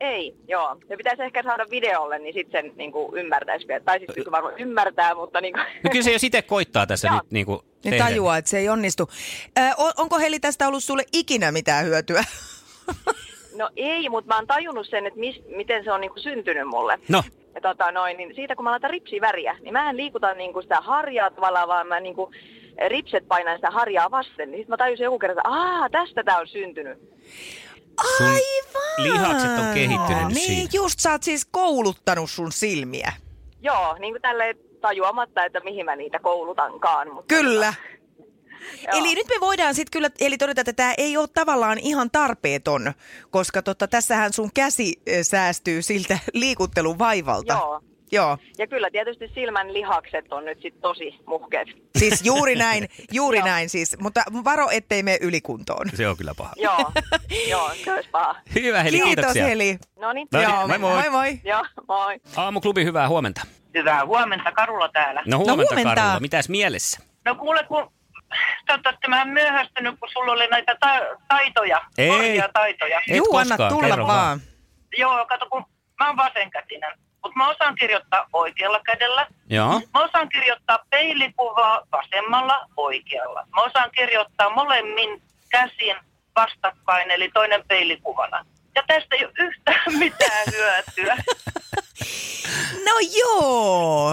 Ei, 0.00 0.34
joo. 0.48 0.76
Se 0.88 0.96
pitäisi 0.96 1.22
ehkä 1.22 1.42
saada 1.42 1.66
videolle, 1.70 2.18
niin 2.18 2.34
sitten 2.34 2.64
sen 2.64 2.72
niinku 2.76 3.12
ymmärtäisi 3.16 3.68
vielä. 3.68 3.84
Tai 3.84 3.98
siis 3.98 4.10
kyllä 4.14 4.30
varmaan 4.30 4.60
ymmärtää, 4.60 5.14
mutta 5.14 5.40
niinku... 5.40 5.60
No 5.84 5.90
kyllä 5.90 6.04
se 6.04 6.10
jo 6.12 6.18
itse 6.22 6.42
koittaa 6.42 6.86
tässä 6.86 7.08
Joo. 7.08 7.16
nyt 7.16 7.30
niin 7.30 7.46
kuin 7.46 7.58
Niin 7.84 7.90
tehdä. 7.90 8.04
tajuaa, 8.04 8.36
että 8.36 8.50
se 8.50 8.58
ei 8.58 8.68
onnistu. 8.68 9.08
Ö, 9.58 9.62
on- 9.78 9.92
onko 9.96 10.18
Heli 10.18 10.40
tästä 10.40 10.68
ollut 10.68 10.84
sulle 10.84 11.04
ikinä 11.12 11.52
mitään 11.52 11.84
hyötyä? 11.84 12.24
No 13.56 13.70
ei, 13.76 14.08
mutta 14.08 14.28
mä 14.28 14.36
oon 14.36 14.46
tajunnut 14.46 14.86
sen, 14.88 15.06
että 15.06 15.20
mis, 15.20 15.42
miten 15.56 15.84
se 15.84 15.92
on 15.92 16.00
niinku 16.00 16.20
syntynyt 16.20 16.68
mulle. 16.68 16.98
No. 17.08 17.22
Ja 17.54 17.60
tota 17.60 17.92
noin, 17.92 18.16
niin 18.16 18.34
siitä 18.34 18.56
kun 18.56 18.64
mä 18.64 18.70
laitan 18.70 18.90
ripsiväriä, 18.90 19.56
niin 19.62 19.72
mä 19.72 19.90
en 19.90 19.96
liikuta 19.96 20.34
niinku 20.34 20.62
sitä 20.62 20.76
harjaa 20.80 21.30
tavallaan, 21.30 21.68
vaan 21.68 21.86
mä 21.86 22.00
niinku 22.00 22.30
ripset 22.88 23.28
painan 23.28 23.56
sitä 23.56 23.70
harjaa 23.70 24.10
vasten. 24.10 24.50
Niin 24.50 24.60
sit 24.60 24.68
mä 24.68 24.76
tajusin 24.76 25.04
joku 25.04 25.18
kerta, 25.18 25.40
että 25.40 25.48
aah, 25.50 25.90
tästä 25.90 26.22
tää 26.24 26.38
on 26.38 26.48
syntynyt. 26.48 26.98
Sun 28.18 28.26
Aivan! 28.26 29.12
lihakset 29.12 29.50
on 29.50 29.74
kehittynyt 29.74 30.22
nyt 30.24 30.34
Niin, 30.34 30.46
siinä. 30.46 30.68
just 30.72 30.98
sä 31.00 31.10
oot 31.12 31.22
siis 31.22 31.44
kouluttanut 31.50 32.30
sun 32.30 32.52
silmiä. 32.52 33.12
Joo, 33.62 33.96
niin 33.98 34.12
kuin 34.14 34.22
tälleen 34.22 34.56
tajuamatta, 34.80 35.44
että 35.44 35.60
mihin 35.60 35.84
mä 35.84 35.96
niitä 35.96 36.18
koulutankaan. 36.18 37.12
Mutta 37.14 37.34
Kyllä. 37.34 37.66
Joo. 37.66 37.93
Eli 38.92 39.14
nyt 39.14 39.26
me 39.28 39.34
voidaan 39.40 39.74
sitten 39.74 39.90
kyllä 39.92 40.10
eli 40.20 40.38
todeta, 40.38 40.60
että 40.60 40.72
tämä 40.72 40.94
ei 40.98 41.16
ole 41.16 41.28
tavallaan 41.34 41.78
ihan 41.78 42.10
tarpeeton, 42.10 42.92
koska 43.30 43.62
tota, 43.62 43.88
tässähän 43.88 44.32
sun 44.32 44.50
käsi 44.54 44.94
ö, 45.08 45.24
säästyy 45.24 45.82
siltä 45.82 46.18
liikuttelun 46.32 46.98
vaivalta. 46.98 47.52
Joo. 47.52 47.80
Joo. 48.12 48.38
Ja 48.58 48.66
kyllä 48.66 48.90
tietysti 48.90 49.30
silmän 49.34 49.72
lihakset 49.74 50.32
on 50.32 50.44
nyt 50.44 50.58
sit 50.62 50.80
tosi 50.80 51.14
muhkeet. 51.26 51.68
Siis 51.98 52.22
juuri 52.24 52.54
näin, 52.56 52.88
juuri 53.12 53.42
näin 53.42 53.68
siis. 53.68 53.96
Mutta 54.00 54.22
varo, 54.44 54.68
ettei 54.70 55.02
mene 55.02 55.18
ylikuntoon. 55.20 55.90
Se 55.94 56.08
on 56.08 56.16
kyllä 56.16 56.34
paha. 56.34 56.52
Joo, 56.56 56.92
joo, 57.48 57.70
se 57.84 57.92
olisi 57.92 58.08
paha. 58.10 58.36
Hyvä 58.54 58.82
Heli, 58.82 58.96
Kiitos 58.96 59.14
kiitoksia. 59.14 59.46
Heli. 59.46 59.78
No 60.00 60.12
niin, 60.12 60.28
No 60.32 60.40
Joo, 60.42 60.68
moi 60.68 60.78
moi. 60.78 60.94
moi 60.94 61.10
moi. 61.10 61.40
joo, 61.44 61.64
moi. 61.88 62.20
Aamuklubi, 62.36 62.84
hyvää 62.84 63.08
huomenta. 63.08 63.40
Hyvää 63.74 64.06
huomenta, 64.06 64.52
Karulla 64.52 64.88
täällä. 64.88 65.22
No 65.26 65.38
huomenta, 65.38 65.74
huomenta. 65.74 66.00
Karulla. 66.00 66.20
Mitäs 66.20 66.48
mielessä? 66.48 67.00
No 67.24 67.34
kuule, 67.34 67.64
kun 67.64 67.90
toivottavasti 68.66 69.08
mä 69.08 69.22
en 69.22 69.28
myöhästynyt, 69.28 69.94
kun 70.00 70.08
sulla 70.12 70.32
oli 70.32 70.46
näitä 70.46 70.76
ta- 70.80 71.16
taitoja, 71.28 71.80
Ei. 71.98 72.42
taitoja. 72.52 72.98
Et 73.10 73.16
Juu, 73.16 73.36
anna 73.36 73.56
tulla 73.68 73.88
kerro 73.88 74.06
vaan. 74.06 74.18
vaan. 74.26 74.40
Joo, 74.98 75.26
kato, 75.26 75.46
kun 75.50 75.64
mä 76.00 76.06
oon 76.06 76.16
vasenkätinen, 76.16 76.98
mutta 77.22 77.36
mä 77.38 77.48
osaan 77.48 77.74
kirjoittaa 77.74 78.26
oikealla 78.32 78.80
kädellä. 78.84 79.26
Joo. 79.50 79.80
Mä 79.94 80.00
osaan 80.04 80.28
kirjoittaa 80.28 80.78
peilikuvaa 80.90 81.80
vasemmalla 81.92 82.66
oikealla. 82.76 83.46
Mä 83.56 83.62
osaan 83.62 83.90
kirjoittaa 83.90 84.50
molemmin 84.50 85.22
käsin 85.50 85.96
vastakkain, 86.36 87.10
eli 87.10 87.30
toinen 87.34 87.64
peilikuvana. 87.68 88.46
Ja 88.74 88.82
tästä 88.86 89.16
ei 89.16 89.24
ole 89.24 89.32
yhtään 89.38 89.94
mitään 89.98 90.46
hyötyä. 90.52 91.16
No 92.84 92.92
joo. 93.18 94.12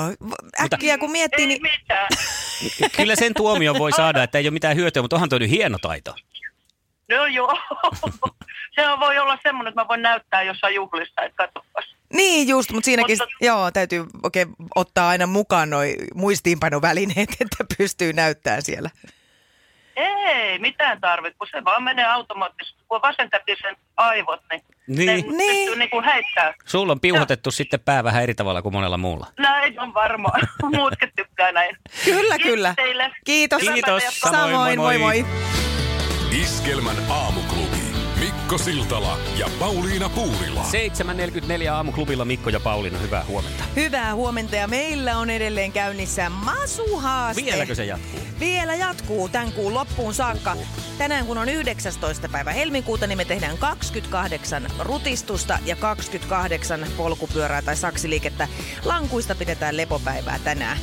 Äkkiä 0.64 0.98
kun 0.98 1.12
miettii, 1.12 1.48
niin 1.48 1.62
mitään. 1.62 2.08
Kyllä 2.96 3.16
sen 3.16 3.34
tuomio 3.34 3.74
voi 3.80 3.92
saada, 3.92 4.24
että 4.24 4.38
ei 4.38 4.46
ole 4.46 4.52
mitään 4.54 4.76
hyötyä, 4.76 5.02
mutta 5.02 5.16
onhan 5.16 5.30
toi 5.30 5.40
nyt 5.40 5.50
hieno 5.50 5.78
taito. 5.82 6.16
No 7.10 7.26
joo. 7.26 7.58
Sehän 8.76 9.00
voi 9.00 9.18
olla 9.18 9.38
semmoinen, 9.44 9.70
että 9.70 9.82
mä 9.82 9.88
voin 9.88 10.02
näyttää 10.02 10.42
jossain 10.44 10.76
juhlissa, 10.76 11.22
että 11.22 11.36
katsopas. 11.48 11.96
Niin 12.14 12.48
just, 12.48 12.72
mutta 12.72 12.86
siinäkin, 12.86 13.18
Mutta- 13.22 13.46
joo, 13.46 13.72
täytyy 13.72 14.06
oikein 14.24 14.48
ottaa 14.76 15.10
aina 15.10 15.28
mukaan 15.28 15.70
noi 15.70 15.96
muistiinpanovälineet, 16.16 17.30
että 17.42 17.66
pystyy 17.78 18.14
näyttämään 18.14 18.62
siellä. 18.62 18.90
Ei 19.96 20.60
mitään 20.60 21.02
tarvitse, 21.02 21.38
kun 21.38 21.48
se 21.52 21.64
vaan 21.64 21.84
menee 21.84 22.06
automaattisesti. 22.06 22.82
Kun 22.88 23.02
vasenkätisen 23.02 23.76
aivot, 23.98 24.42
niin, 24.52 24.62
Niin. 24.88 25.08
ne 25.08 25.14
Niin. 25.38 25.58
pystyy 25.58 25.76
niin 25.76 25.90
kuin 25.90 26.04
heittää. 26.06 26.54
Sulla 26.66 26.92
on 26.92 27.00
piuhotettu 27.00 27.52
sitten 27.52 27.80
pää 27.80 28.04
vähän 28.04 28.24
eri 28.24 28.36
tavalla 28.36 28.62
kuin 28.62 28.74
monella 28.74 28.98
muulla. 28.98 29.28
Näin 29.40 29.80
on 29.80 29.94
varmaan. 29.94 30.42
Muutkin 30.76 31.12
tykkää 31.16 31.52
näin. 31.52 31.78
Kyllä, 32.06 32.38
Kiitos 32.38 32.52
kyllä. 32.52 32.74
teille. 32.76 33.12
Kiitos. 33.26 33.62
Kiitos. 33.62 34.04
Samoin, 34.20 34.42
Samoin, 34.52 34.80
moi 34.80 34.98
moi, 34.98 34.98
moi. 34.98 35.24
moi. 35.24 36.42
Iskelmän 36.42 36.96
aamuklubi. 37.10 37.81
Mikko 38.52 38.64
Siltala 38.64 39.18
ja 39.38 39.50
Pauliina 39.60 40.10
Puurila. 40.10 40.66
7.44 41.64 41.72
aamuklubilla 41.72 42.26
Mikko 42.26 42.50
ja 42.50 42.60
Pauliina, 42.60 42.98
hyvää 42.98 43.26
huomenta. 43.26 43.64
Hyvää 43.76 44.16
huomenta 44.16 44.56
ja 44.56 44.68
meillä 44.68 45.18
on 45.18 45.30
edelleen 45.30 45.72
käynnissä 45.72 46.30
Masuhaaste. 46.30 47.46
Vieläkö 47.46 47.76
se 47.76 47.86
jatkuu? 47.86 48.20
Vielä 48.40 48.76
jatkuu 48.76 49.30
tämän 49.30 49.52
kuun 49.52 49.74
loppuun 49.74 50.14
saakka. 50.14 50.56
Tänään 50.98 51.26
kun 51.26 51.38
on 51.38 51.50
19. 51.50 52.30
päivä 52.30 52.52
helmikuuta, 52.52 53.08
niin 53.08 53.18
me 53.18 53.26
tehdään 53.26 53.58
28 53.58 54.68
rutistusta 54.80 55.60
ja 55.66 55.76
28 55.76 56.86
polkupyörää 56.98 57.62
tai 57.62 57.76
saksiliikettä. 57.76 58.48
Lankuista 58.86 59.36
pidetään 59.36 59.78
lepopäivää 59.78 60.40
tänään. 60.44 60.78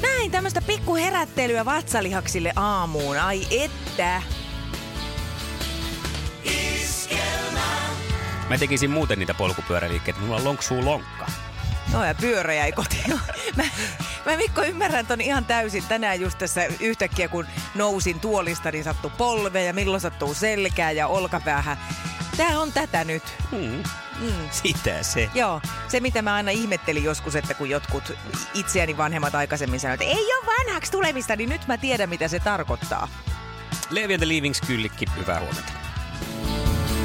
Näin, 0.00 0.30
tämmöistä 0.30 0.62
pikku 0.62 0.94
herättelyä 0.94 1.64
vatsalihaksille 1.64 2.52
aamuun. 2.56 3.18
Ai 3.18 3.46
että. 3.50 4.22
Mä 8.48 8.58
tekisin 8.58 8.90
muuten 8.90 9.18
niitä 9.18 9.34
polkupyöräliikkeitä, 9.34 10.20
mulla 10.20 10.36
on 10.36 10.44
lonksuu 10.44 10.84
lonkka. 10.84 11.26
No 11.92 12.04
ja 12.04 12.14
pyörä 12.14 12.54
jäi 12.54 12.72
kotiin. 12.72 13.20
Mä, 13.56 13.64
Mä 14.26 14.36
Mikko 14.36 14.62
ymmärrän 14.62 15.06
ton 15.06 15.20
ihan 15.20 15.44
täysin. 15.44 15.84
Tänään 15.88 16.20
just 16.20 16.38
tässä 16.38 16.64
yhtäkkiä 16.80 17.28
kun 17.28 17.46
nousin 17.74 18.20
tuolista, 18.20 18.70
niin 18.70 18.84
sattuu 18.84 19.10
polve 19.18 19.64
ja 19.64 19.72
milloin 19.72 20.00
sattuu 20.00 20.34
selkää 20.34 20.90
ja 20.90 21.06
olkapäähän. 21.06 21.78
Tää 22.36 22.60
on 22.60 22.72
tätä 22.72 23.04
nyt. 23.04 23.22
Hmm. 23.50 23.82
Mm. 24.20 24.48
Sitä 24.50 25.02
se. 25.02 25.30
Joo, 25.34 25.60
se 25.88 26.00
mitä 26.00 26.22
mä 26.22 26.34
aina 26.34 26.50
ihmettelin 26.50 27.04
joskus, 27.04 27.36
että 27.36 27.54
kun 27.54 27.70
jotkut 27.70 28.12
itseäni 28.54 28.96
vanhemmat 28.96 29.34
aikaisemmin 29.34 29.80
sanoivat, 29.80 30.02
että 30.02 30.14
ei 30.14 30.34
ole 30.34 30.46
vanhaksi 30.46 30.92
tulemista, 30.92 31.36
niin 31.36 31.48
nyt 31.48 31.66
mä 31.66 31.78
tiedän 31.78 32.08
mitä 32.08 32.28
se 32.28 32.40
tarkoittaa. 32.40 33.08
Levi 33.90 34.18
the 34.18 34.28
Leavings 34.28 34.60
kyllikki, 34.60 35.06
hyvää 35.16 35.40
huomenta. 35.40 35.81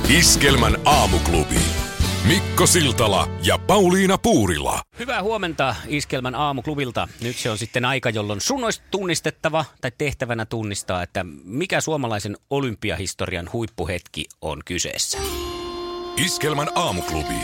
Iskelmän 0.09 0.77
aamuklubi. 0.85 1.59
Mikko 2.27 2.67
Siltala 2.67 3.29
ja 3.43 3.57
Pauliina 3.57 4.17
Puurila. 4.17 4.81
Hyvää 4.99 5.23
huomenta 5.23 5.75
Iskelmän 5.87 6.35
aamuklubilta. 6.35 7.07
Nyt 7.21 7.35
se 7.35 7.49
on 7.51 7.57
sitten 7.57 7.85
aika, 7.85 8.09
jolloin 8.09 8.41
sun 8.41 8.63
olisi 8.63 8.81
tunnistettava 8.91 9.65
tai 9.81 9.91
tehtävänä 9.97 10.45
tunnistaa, 10.45 11.03
että 11.03 11.25
mikä 11.43 11.81
suomalaisen 11.81 12.37
olympiahistorian 12.49 13.49
huippuhetki 13.53 14.25
on 14.41 14.61
kyseessä. 14.65 15.17
Iskelmän 16.25 16.69
aamuklubi. 16.75 17.37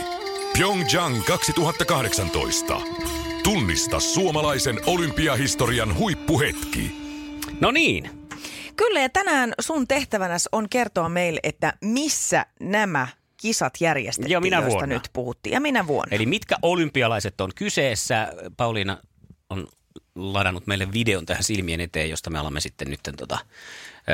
Pyeongchang 0.58 1.24
2018. 1.24 2.82
Tunnista 3.44 4.00
suomalaisen 4.00 4.80
olympiahistorian 4.86 5.98
huippuhetki. 5.98 6.92
No 7.62 7.72
niin. 7.72 8.24
Kyllä 8.76 9.00
ja 9.00 9.10
tänään 9.10 9.54
sun 9.60 9.88
tehtävänä 9.88 10.38
on 10.52 10.70
kertoa 10.70 11.10
meille, 11.10 11.40
että 11.44 11.74
missä 11.82 12.46
nämä 12.60 13.08
kisat 13.38 13.74
järjestettiin, 13.80 14.42
minä 14.42 14.58
joista 14.58 14.72
vuonna. 14.72 14.96
nyt 14.96 15.10
puhuttiin. 15.14 15.54
Ja 15.54 15.60
minä 15.60 15.88
vuonna. 15.88 16.16
Eli 16.16 16.26
mitkä 16.26 16.56
olympialaiset 16.62 17.42
on 17.42 17.52
kyseessä? 17.56 18.34
Pauliina 18.58 18.98
on 19.50 19.68
ladannut 20.16 20.68
meille 20.68 20.94
videon 20.94 21.26
tähän 21.26 21.44
silmien 21.44 21.82
eteen, 21.82 22.10
josta 22.10 22.30
me 22.30 22.40
alamme 22.40 22.60
sitten 22.60 22.90
nyt 22.90 23.00
tota, 23.18 23.38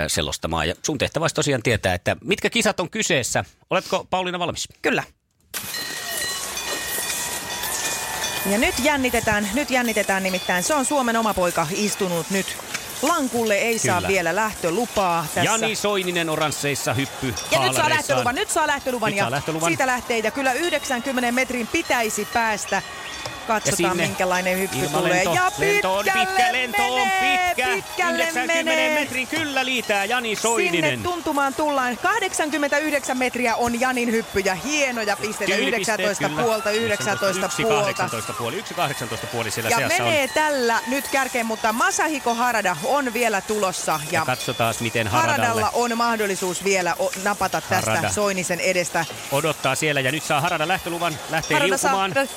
selostamaan. 0.07 0.67
Ja 0.67 0.75
sun 0.85 0.97
tehtävä 0.97 1.23
olisi 1.23 1.35
tosiaan 1.35 1.63
tietää, 1.63 1.93
että 1.93 2.17
mitkä 2.23 2.49
kisat 2.49 2.79
on 2.79 2.89
kyseessä. 2.89 3.45
Oletko 3.69 4.07
Pauliina 4.09 4.39
valmis? 4.39 4.67
Kyllä. 4.81 5.03
Ja 8.51 8.57
nyt 8.57 8.75
jännitetään, 8.83 9.49
nyt 9.53 9.71
jännitetään 9.71 10.23
nimittäin. 10.23 10.63
Se 10.63 10.73
on 10.73 10.85
Suomen 10.85 11.17
oma 11.17 11.33
poika 11.33 11.67
istunut 11.71 12.29
nyt 12.29 12.57
Lankulle 13.01 13.55
ei 13.55 13.79
Kyllä. 13.79 13.93
saa 13.99 14.07
vielä 14.07 14.35
lähtölupaa 14.35 15.25
tässä. 15.35 15.41
Jani 15.51 15.75
Soininen 15.75 16.29
oransseissa 16.29 16.93
hyppy 16.93 17.33
Ja 17.51 17.59
nyt 17.59 17.75
saa 17.75 17.89
lähtöluvan, 17.89 18.35
nyt 18.35 18.49
saa 18.49 18.67
lähtöluvan 18.67 19.09
nyt 19.09 19.17
ja 19.17 19.23
saa 19.23 19.31
lähtöluvan. 19.31 19.69
siitä 19.69 19.87
lähtee. 19.87 20.19
Ja 20.19 20.31
kyllä 20.31 20.53
90 20.53 21.31
metrin 21.31 21.67
pitäisi 21.67 22.27
päästä. 22.33 22.81
Katsotaan 23.47 23.97
minkälainen 23.97 24.59
hyppy 24.59 24.77
Ilmalento. 24.77 24.99
tulee. 24.99 25.23
Ja 25.23 25.51
lento 25.59 25.95
on 25.95 26.03
pitkä, 26.05 26.51
lento 26.53 26.95
on 26.95 27.01
pitkä. 27.19 27.67
pitkälle 27.75 28.23
90 28.23 28.63
menee. 28.63 28.99
metrin 28.99 29.27
kyllä 29.27 29.65
liitää 29.65 30.05
Jani 30.05 30.35
Soininen. 30.35 30.89
Sinne 30.91 31.03
tuntumaan 31.03 31.53
tullaan. 31.53 31.97
89 31.97 33.17
metriä 33.17 33.55
on 33.55 33.79
Janin 33.79 34.11
hyppy 34.11 34.39
ja 34.39 34.55
hienoja 34.55 35.17
pisteitä. 35.17 35.55
Tyylipisteet, 35.55 35.99
19 35.99 36.29
kyllä. 36.29 36.43
puolta, 36.43 36.71
19 36.71 37.45
yksi 37.45 37.63
puolta. 37.63 37.83
18 37.85 38.33
puoli, 38.33 38.55
yksi 38.57 38.73
18 38.73 39.27
puoli 39.27 39.51
siellä 39.51 39.69
Ja 39.69 39.87
menee 39.87 40.23
on. 40.23 40.29
tällä 40.33 40.79
nyt 40.87 41.07
kärkeen, 41.07 41.45
mutta 41.45 41.73
Masahiko 41.73 42.33
Harada 42.33 42.77
on 42.89 43.13
vielä 43.13 43.41
tulossa. 43.41 43.99
Ja 44.11 44.19
Ja 44.19 44.25
katsotaan, 44.25 44.75
miten 44.79 45.07
Haradalle 45.07 45.47
Haradalla 45.47 45.69
on 45.73 45.97
mahdollisuus 45.97 46.63
vielä 46.63 46.95
o- 46.99 47.11
napata 47.23 47.61
tästä 47.61 47.91
Harada. 47.91 48.09
Soinisen 48.09 48.59
edestä. 48.59 49.05
odottaa 49.31 49.75
siellä. 49.75 50.01
Ja 50.01 50.11
nyt 50.11 50.23
saa 50.23 50.41
Harada 50.41 50.67
lähtöluvan, 50.67 51.17
lähtee 51.29 51.57
Harada 51.57 51.77
saa, 51.77 51.91
liukumaan. 52.07 52.29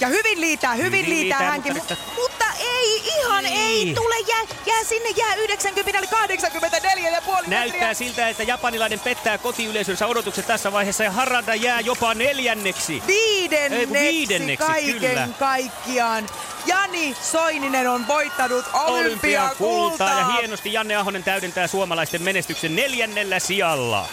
ja 0.00 0.08
hyvin 0.08 0.40
liitää, 0.40 0.74
hyvin, 0.74 0.86
Hyvin 0.92 1.10
liitää, 1.10 1.38
liitää, 1.38 1.50
hänkin. 1.50 1.74
Mutta, 1.76 1.96
mutta 2.16 2.44
ei, 2.60 3.02
ihan 3.18 3.46
Ei. 3.46 3.52
ei, 3.88 3.94
tule, 3.94 4.14
jää, 4.28 4.42
jää 4.66 4.84
sinne, 4.84 5.08
jää 5.10 5.34
90, 5.34 6.06
84 6.10 7.10
ja 7.10 7.22
puoli 7.22 7.46
Näyttää 7.46 7.80
metriä. 7.80 7.94
siltä, 7.94 8.28
että 8.28 8.42
japanilainen 8.42 9.00
pettää 9.00 9.38
kotiyleisönsä 9.38 10.06
odotukset 10.06 10.46
tässä 10.46 10.72
vaiheessa 10.72 11.04
ja 11.04 11.10
Harada 11.10 11.54
jää 11.54 11.80
jopa 11.80 12.14
neljänneksi. 12.14 12.92
Ei, 12.92 12.98
kun 13.00 13.06
Viidenneksi, 13.06 13.92
viidenneksi, 13.94 14.66
kaiken 14.66 14.94
kyllä. 15.00 15.28
kaikkiaan. 15.38 16.26
Jani 16.66 17.16
Soininen 17.22 17.88
on 17.90 18.08
voittanut 18.08 18.64
Olympiakultaa 18.74 20.18
ja 20.20 20.26
hienosti 20.26 20.72
Janne 20.72 20.96
Ahonen 20.96 21.24
täydentää 21.24 21.66
suomalaisten 21.66 22.22
menestyksen 22.22 22.76
neljännellä 22.76 23.38
sijalla. 23.38 24.08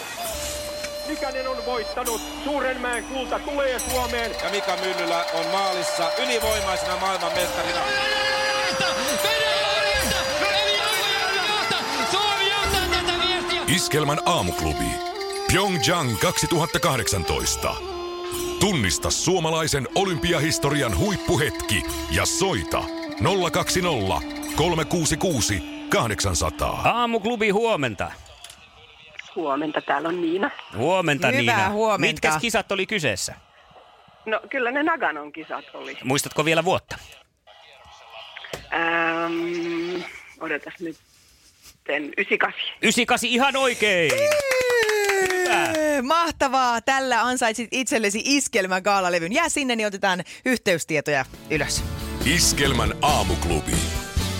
Nykänen 1.08 1.48
on 1.48 1.66
voittanut. 1.66 2.20
Suurenmäen 2.44 3.04
kulta 3.04 3.38
tulee 3.38 3.78
Suomeen. 3.78 4.30
Ja 4.44 4.50
Mika 4.50 4.76
Myllylä 4.76 5.24
on 5.34 5.46
maalissa 5.46 6.10
ylivoimaisena 6.18 6.96
maailmanmestarina. 6.96 7.80
Iskelmän 13.76 14.18
aamuklubi. 14.26 14.84
Pyeongchang 15.52 16.16
2018. 16.18 17.74
Tunnista 18.60 19.10
suomalaisen 19.10 19.88
olympiahistorian 19.94 20.98
huippuhetki 20.98 21.82
ja 22.10 22.26
soita 22.26 22.82
020 23.52 24.20
366 24.56 25.62
800. 25.88 26.68
Aamuklubi 26.84 27.50
huomenta. 27.50 28.12
Huomenta, 29.34 29.80
täällä 29.80 30.08
on 30.08 30.20
Niina. 30.22 30.50
Huomenta 30.76 31.26
Hyvää 31.28 31.40
Niina. 31.40 31.70
huomenta. 31.70 32.28
Mitkä 32.28 32.40
kisat 32.40 32.72
oli 32.72 32.86
kyseessä? 32.86 33.34
No 34.26 34.40
kyllä 34.50 34.70
ne 34.70 34.82
Naganon 34.82 35.32
kisat 35.32 35.64
oli. 35.74 35.98
Muistatko 36.04 36.44
vielä 36.44 36.64
vuotta? 36.64 36.98
Ähm, 38.74 40.02
odotas 40.40 40.74
nyt. 40.80 40.96
98. 41.88 42.52
98 42.82 43.30
ihan 43.30 43.56
oikein. 43.56 44.12
Hyvä. 45.10 45.68
Mahtavaa. 46.02 46.80
Tällä 46.80 47.22
ansaitsit 47.22 47.68
itsellesi 47.70 48.22
iskelmän 48.24 48.82
gaalalevyn. 48.82 49.32
Jää 49.32 49.48
sinne, 49.48 49.76
niin 49.76 49.86
otetaan 49.86 50.24
yhteystietoja 50.44 51.24
ylös. 51.50 51.84
Iskelmän 52.24 52.92
aamuklubi. 53.02 53.72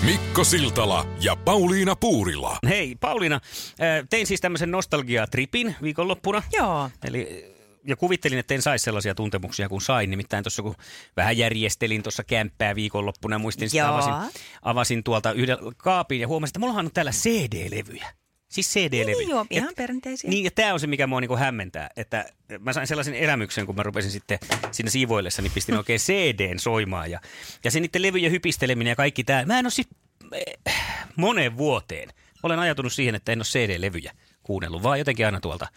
Mikko 0.05 0.43
Siltala 0.43 1.05
ja 1.21 1.35
Pauliina 1.35 1.95
Puurila. 1.95 2.57
Hei 2.67 2.95
Pauliina, 2.99 3.35
äh, 3.35 4.07
tein 4.09 4.27
siis 4.27 4.41
tämmöisen 4.41 4.71
nostalgiatripin 4.71 5.75
viikonloppuna. 5.81 6.43
Joo. 6.53 6.89
Eli 7.03 7.56
ja 7.87 7.95
kuvittelin, 7.95 8.39
että 8.39 8.53
en 8.53 8.61
saisi 8.61 8.83
sellaisia 8.83 9.15
tuntemuksia 9.15 9.69
kuin 9.69 9.81
sain. 9.81 10.09
Nimittäin 10.09 10.43
tuossa 10.43 10.63
kun 10.63 10.75
vähän 11.17 11.37
järjestelin 11.37 12.03
tuossa 12.03 12.23
kämppää 12.23 12.75
viikonloppuna 12.75 13.35
ja 13.35 13.39
muistin 13.39 13.69
sitä 13.69 13.83
Joo. 13.83 13.93
avasin, 13.93 14.41
avasin 14.61 15.03
tuolta 15.03 15.31
yhden 15.31 15.57
kaapin 15.77 16.21
ja 16.21 16.27
huomasin, 16.27 16.49
että 16.49 16.59
mullahan 16.59 16.85
on 16.85 16.91
täällä 16.93 17.11
CD-levyjä. 17.11 18.07
Siis 18.49 18.73
CD-levyjä. 18.73 19.17
Niin 19.17 19.29
joo, 19.29 19.45
ihan 19.49 19.73
perinteisiä. 19.77 20.29
Niin, 20.29 20.43
ja 20.43 20.51
tämä 20.51 20.73
on 20.73 20.79
se, 20.79 20.87
mikä 20.87 21.07
mua 21.07 21.21
niinku 21.21 21.37
hämmentää, 21.37 21.89
että 21.95 22.25
mä 22.59 22.73
sain 22.73 22.87
sellaisen 22.87 23.13
elämyksen, 23.13 23.65
kun 23.65 23.75
mä 23.75 23.83
rupesin 23.83 24.11
sitten 24.11 24.39
siinä 24.71 24.89
siivoillessa, 24.89 25.41
niin 25.41 25.51
pistin 25.51 25.77
oikein 25.77 25.99
CDn 25.99 26.59
soimaan. 26.59 27.11
Ja, 27.11 27.19
ja 27.63 27.71
se 27.71 27.79
niiden 27.79 28.01
levyjen 28.01 28.31
hypisteleminen 28.31 28.91
ja 28.91 28.95
kaikki 28.95 29.23
tämä. 29.23 29.45
Mä 29.45 29.59
en 29.59 29.65
ole 29.65 29.71
siis 29.71 29.87
eh, 30.31 30.73
moneen 31.15 31.57
vuoteen. 31.57 32.09
Olen 32.43 32.59
ajatunut 32.59 32.93
siihen, 32.93 33.15
että 33.15 33.31
en 33.31 33.39
ole 33.39 33.45
CD-levyjä 33.45 34.11
kuunnellut, 34.43 34.83
vaan 34.83 34.99
jotenkin 34.99 35.25
aina 35.25 35.39
tuolta. 35.39 35.67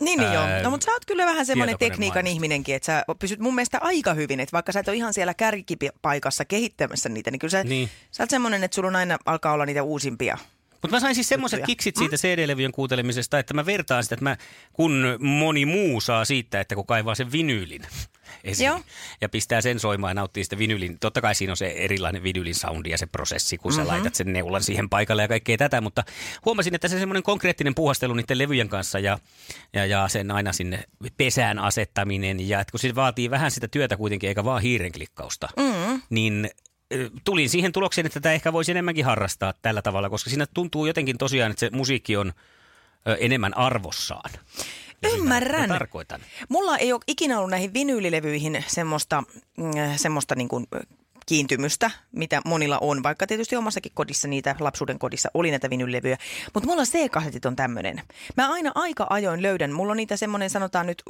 Niin, 0.00 0.20
niin 0.20 0.32
joo. 0.32 0.44
No 0.62 0.70
mutta 0.70 0.84
sä 0.84 0.90
oot 0.92 1.04
kyllä 1.06 1.26
vähän 1.26 1.46
semmoinen 1.46 1.78
tekniikan 1.78 2.14
maailmasta. 2.14 2.34
ihminenkin, 2.34 2.74
että 2.74 2.86
sä 2.86 3.04
pysyt 3.18 3.40
mun 3.40 3.54
mielestä 3.54 3.78
aika 3.80 4.14
hyvin, 4.14 4.40
että 4.40 4.52
vaikka 4.52 4.72
sä 4.72 4.80
et 4.80 4.88
ole 4.88 4.96
ihan 4.96 5.14
siellä 5.14 5.34
kärkipaikassa 5.34 6.44
kehittämässä 6.44 7.08
niitä, 7.08 7.30
niin 7.30 7.38
kyllä 7.38 7.50
sä, 7.50 7.64
Niin. 7.64 7.90
sä 8.10 8.22
oot 8.22 8.30
semmoinen, 8.30 8.64
että 8.64 8.74
sulla 8.74 8.88
on 8.88 8.96
aina 8.96 9.18
alkaa 9.26 9.52
olla 9.52 9.66
niitä 9.66 9.82
uusimpia. 9.82 10.38
Mutta 10.82 10.96
mä 10.96 11.00
sain 11.00 11.14
siis 11.14 11.28
semmoiset 11.28 11.60
kiksit 11.66 11.96
siitä 11.96 12.16
CD-levyjen 12.16 12.72
kuuntelemisesta, 12.72 13.38
että 13.38 13.54
mä 13.54 13.66
vertaan 13.66 14.02
sitä, 14.02 14.14
että 14.14 14.24
mä, 14.24 14.36
kun 14.72 15.04
moni 15.20 15.66
muu 15.66 16.00
saa 16.00 16.24
siitä, 16.24 16.60
että 16.60 16.74
kun 16.74 16.86
kaivaa 16.86 17.14
sen 17.14 17.32
vinyylin 17.32 17.82
esiin 18.44 18.66
Joo. 18.66 18.80
ja 19.20 19.28
pistää 19.28 19.60
sen 19.60 19.80
soimaan 19.80 20.10
ja 20.10 20.14
nauttii 20.14 20.44
sitä 20.44 20.58
vinyylin. 20.58 20.98
Totta 20.98 21.20
kai 21.20 21.34
siinä 21.34 21.52
on 21.52 21.56
se 21.56 21.66
erilainen 21.66 22.22
vinylin 22.22 22.54
soundi 22.54 22.90
ja 22.90 22.98
se 22.98 23.06
prosessi, 23.06 23.58
kun 23.58 23.72
mm-hmm. 23.72 23.86
sä 23.86 23.92
laitat 23.92 24.14
sen 24.14 24.32
neulan 24.32 24.62
siihen 24.62 24.88
paikalle 24.88 25.22
ja 25.22 25.28
kaikkea 25.28 25.56
tätä, 25.56 25.80
mutta 25.80 26.04
huomasin, 26.44 26.74
että 26.74 26.88
se 26.88 26.98
semmoinen 26.98 27.22
konkreettinen 27.22 27.74
puhastelu 27.74 28.14
niiden 28.14 28.38
levyjen 28.38 28.68
kanssa 28.68 28.98
ja, 28.98 29.18
ja, 29.72 29.86
ja 29.86 30.08
sen 30.08 30.30
aina 30.30 30.52
sinne 30.52 30.84
pesään 31.16 31.58
asettaminen 31.58 32.48
ja 32.48 32.60
että 32.60 32.70
kun 32.70 32.80
se 32.80 32.94
vaatii 32.94 33.30
vähän 33.30 33.50
sitä 33.50 33.68
työtä 33.68 33.96
kuitenkin 33.96 34.28
eikä 34.28 34.44
vaan 34.44 34.62
hiirenklikkausta, 34.62 35.48
mm-hmm. 35.56 36.02
niin 36.10 36.50
tulin 37.24 37.50
siihen 37.50 37.72
tulokseen, 37.72 38.06
että 38.06 38.20
tätä 38.20 38.32
ehkä 38.32 38.52
voisi 38.52 38.70
enemmänkin 38.70 39.04
harrastaa 39.04 39.54
tällä 39.62 39.82
tavalla, 39.82 40.10
koska 40.10 40.30
siinä 40.30 40.46
tuntuu 40.54 40.86
jotenkin 40.86 41.18
tosiaan, 41.18 41.50
että 41.50 41.60
se 41.60 41.70
musiikki 41.72 42.16
on 42.16 42.32
enemmän 43.18 43.56
arvossaan. 43.56 44.30
Ymmärrän. 45.02 45.68
Mä 45.68 45.74
tarkoitan. 45.74 46.20
Mulla 46.48 46.76
ei 46.76 46.92
ole 46.92 47.00
ikinä 47.06 47.38
ollut 47.38 47.50
näihin 47.50 47.74
vinyylilevyihin 47.74 48.64
semmoista, 48.66 49.22
mm, 49.56 49.72
semmoista 49.96 50.34
niin 50.34 50.48
kuin 50.48 50.66
kiintymystä, 51.26 51.90
mitä 52.12 52.40
monilla 52.44 52.78
on, 52.80 53.02
vaikka 53.02 53.26
tietysti 53.26 53.56
omassakin 53.56 53.92
kodissa 53.94 54.28
niitä, 54.28 54.56
lapsuuden 54.60 54.98
kodissa 54.98 55.30
oli 55.34 55.50
näitä 55.50 55.70
vinylilevyjä. 55.70 56.18
Mutta 56.54 56.68
mulla 56.68 56.84
C-kasetit 56.84 57.46
on 57.46 57.56
tämmöinen. 57.56 58.02
Mä 58.36 58.52
aina 58.52 58.72
aika 58.74 59.06
ajoin 59.10 59.42
löydän, 59.42 59.72
mulla 59.72 59.90
on 59.90 59.96
niitä 59.96 60.16
semmoinen 60.16 60.50
sanotaan 60.50 60.86
nyt 60.86 61.02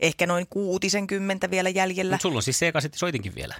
ehkä 0.00 0.26
noin 0.26 0.46
kuutisenkymmentä 0.50 1.50
vielä 1.50 1.68
jäljellä. 1.68 2.14
Mutta 2.14 2.22
sulla 2.22 2.36
on 2.36 2.42
siis 2.42 2.58
C-kasetti 2.58 2.98
soitinkin 2.98 3.34
vielä. 3.34 3.54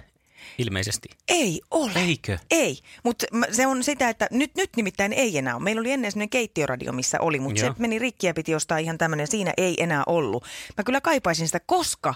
Ilmeisesti. 0.57 1.09
Ei 1.27 1.61
ole. 1.71 1.91
Eikö? 1.95 2.37
Ei, 2.51 2.79
mutta 3.03 3.25
se 3.51 3.67
on 3.67 3.83
sitä, 3.83 4.09
että 4.09 4.27
nyt, 4.31 4.51
nyt 4.55 4.69
nimittäin 4.75 5.13
ei 5.13 5.37
enää 5.37 5.55
ole. 5.55 5.63
Meillä 5.63 5.79
oli 5.79 5.91
ennen 5.91 6.11
sellainen 6.11 6.29
keittiöradio, 6.29 6.91
missä 6.91 7.19
oli, 7.19 7.39
mutta 7.39 7.59
se 7.59 7.65
Joo. 7.65 7.75
meni 7.77 7.99
rikki 7.99 8.27
ja 8.27 8.33
piti 8.33 8.55
ostaa 8.55 8.77
ihan 8.77 8.97
tämmöinen. 8.97 9.27
Siinä 9.27 9.53
ei 9.57 9.83
enää 9.83 10.03
ollut. 10.05 10.45
Mä 10.77 10.83
kyllä 10.83 11.01
kaipaisin 11.01 11.47
sitä, 11.47 11.59
koska 11.59 12.13